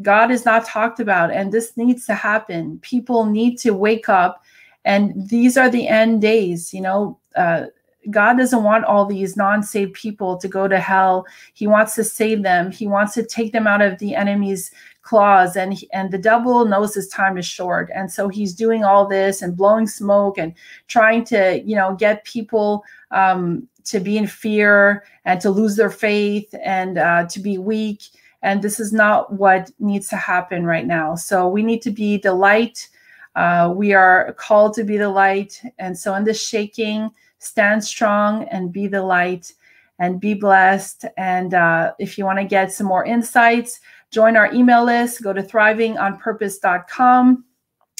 God 0.01 0.31
is 0.31 0.45
not 0.45 0.65
talked 0.65 0.99
about, 0.99 1.31
and 1.31 1.51
this 1.51 1.75
needs 1.75 2.05
to 2.05 2.13
happen. 2.13 2.79
People 2.79 3.25
need 3.25 3.57
to 3.59 3.71
wake 3.71 4.09
up, 4.09 4.43
and 4.85 5.29
these 5.29 5.57
are 5.57 5.69
the 5.69 5.87
end 5.87 6.21
days. 6.21 6.73
You 6.73 6.81
know, 6.81 7.19
uh, 7.35 7.65
God 8.09 8.37
doesn't 8.37 8.63
want 8.63 8.85
all 8.85 9.05
these 9.05 9.35
non 9.35 9.61
saved 9.61 9.93
people 9.93 10.37
to 10.37 10.47
go 10.47 10.67
to 10.67 10.79
hell. 10.79 11.25
He 11.53 11.67
wants 11.67 11.95
to 11.95 12.03
save 12.03 12.43
them, 12.43 12.71
He 12.71 12.87
wants 12.87 13.13
to 13.15 13.25
take 13.25 13.51
them 13.51 13.67
out 13.67 13.81
of 13.81 13.99
the 13.99 14.15
enemy's 14.15 14.71
claws 15.09 15.55
and 15.55 15.81
and 15.91 16.11
the 16.11 16.19
devil 16.19 16.65
knows 16.65 16.93
his 16.93 17.07
time 17.07 17.35
is 17.35 17.45
short 17.45 17.89
and 17.95 18.11
so 18.11 18.27
he's 18.27 18.53
doing 18.53 18.83
all 18.83 19.07
this 19.07 19.41
and 19.41 19.57
blowing 19.57 19.87
smoke 19.87 20.37
and 20.37 20.53
trying 20.87 21.23
to 21.23 21.59
you 21.65 21.75
know 21.75 21.95
get 21.95 22.23
people 22.25 22.83
um, 23.09 23.67
to 23.83 23.99
be 23.99 24.17
in 24.17 24.27
fear 24.27 25.03
and 25.25 25.41
to 25.41 25.49
lose 25.49 25.75
their 25.77 25.89
faith 25.89 26.53
and 26.63 26.99
uh, 26.99 27.25
to 27.25 27.39
be 27.39 27.57
weak 27.57 28.03
and 28.41 28.61
this 28.61 28.79
is 28.79 28.93
not 28.93 29.33
what 29.33 29.71
needs 29.79 30.07
to 30.09 30.15
happen 30.15 30.65
right 30.65 30.85
now. 30.85 31.15
So 31.15 31.47
we 31.47 31.63
need 31.63 31.81
to 31.83 31.91
be 31.91 32.17
the 32.17 32.33
light. 32.33 32.87
Uh, 33.35 33.73
we 33.75 33.93
are 33.93 34.33
called 34.33 34.73
to 34.75 34.83
be 34.83 34.97
the 34.97 35.09
light. 35.09 35.61
And 35.77 35.97
so 35.97 36.15
in 36.15 36.23
this 36.23 36.41
shaking 36.41 37.09
stand 37.39 37.83
strong 37.83 38.43
and 38.45 38.71
be 38.71 38.87
the 38.87 39.01
light 39.01 39.53
and 39.99 40.19
be 40.19 40.33
blessed. 40.33 41.05
And 41.17 41.53
uh, 41.53 41.93
if 41.99 42.17
you 42.17 42.25
want 42.25 42.39
to 42.39 42.45
get 42.45 42.71
some 42.71 42.87
more 42.87 43.05
insights 43.05 43.81
join 44.11 44.35
our 44.35 44.51
email 44.53 44.85
list. 44.85 45.21
Go 45.21 45.33
to 45.33 45.43
thrivingonpurpose.com 45.43 47.45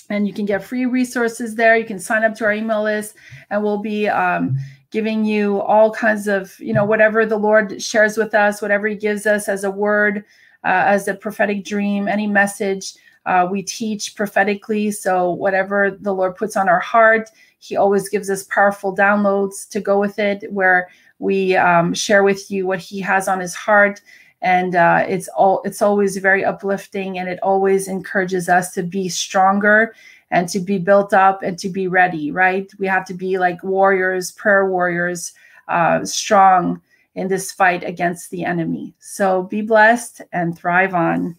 and 0.10 0.28
you 0.28 0.34
can 0.34 0.45
get 0.45 0.63
free 0.63 0.86
resources 0.86 1.56
there. 1.56 1.78
You 1.78 1.86
can 1.86 1.99
sign 1.99 2.23
up 2.23 2.34
to 2.36 2.45
our 2.45 2.54
email 2.54 2.84
list 2.84 3.15
and 3.49 3.63
we'll 3.63 3.78
be 3.78 4.08
um, 4.08 4.58
giving 4.91 5.23
you 5.23 5.62
all 5.62 5.91
kinds 5.91 6.28
of 6.28 6.60
you 6.60 6.73
know 6.73 6.86
whatever 6.86 7.25
the 7.25 7.38
lord 7.38 7.82
shares 7.82 8.17
with 8.17 8.34
us 8.34 8.62
whatever 8.62 8.88
he 8.88 8.95
gives 8.95 9.25
us 9.25 9.47
as 9.47 9.63
a 9.63 9.71
word 9.71 10.25
uh, 10.63 10.84
as 10.86 11.08
a 11.08 11.13
prophetic 11.13 11.63
dream 11.63 12.08
any 12.08 12.28
message 12.28 12.93
uh, 13.25 13.45
we 13.52 13.62
teach 13.62 14.15
prophetically. 14.15 14.89
So 14.89 15.32
whatever 15.32 15.91
the 15.91 16.13
lord 16.13 16.36
puts 16.36 16.56
on 16.58 16.67
our 16.69 16.80
heart 16.80 17.30
he 17.60 17.75
always 17.75 18.10
gives 18.10 18.30
us 18.30 18.43
powerful 18.43 18.95
downloads 18.95 19.67
to 19.69 19.80
go 19.80 19.99
with 19.99 20.17
it 20.17 20.52
where 20.52 20.89
we 21.19 21.56
um, 21.58 21.93
share 21.93 22.23
with 22.23 22.49
you 22.49 22.65
what 22.65 22.80
he 22.80 22.99
has 23.02 23.28
on 23.28 23.39
his 23.39 23.54
heart. 23.54 24.02
And 24.41 24.75
uh, 24.75 25.04
it's 25.08 25.28
all 25.28 25.62
it's 25.65 25.82
always 25.82 26.15
very 26.17 26.45
uplifting 26.45 27.19
and 27.19 27.28
it 27.28 27.39
always 27.43 27.89
encourages 27.89 28.47
us 28.47 28.71
to 28.73 28.84
be 28.84 29.10
stronger 29.10 29.93
and 30.32 30.48
to 30.50 30.60
be 30.60 30.78
built 30.78 31.13
up 31.13 31.42
and 31.44 31.58
to 31.60 31.70
be 31.70 31.88
ready 31.88 32.32
right? 32.32 32.72
We 32.80 32.88
have 32.88 33.06
to 33.06 33.13
be 33.13 33.38
like 33.38 33.63
warriors 33.63 34.32
prayer 34.32 34.70
warriors 34.70 35.34
uh, 35.68 36.06
strong 36.06 36.82
in 37.15 37.28
this 37.28 37.52
fight 37.52 37.84
against 37.84 38.30
the 38.30 38.46
enemy. 38.46 38.94
So 39.00 39.44
be 39.44 39.62
blessed 39.62 40.22
and 40.32 40.58
thrive 40.58 40.94
on 40.94 41.38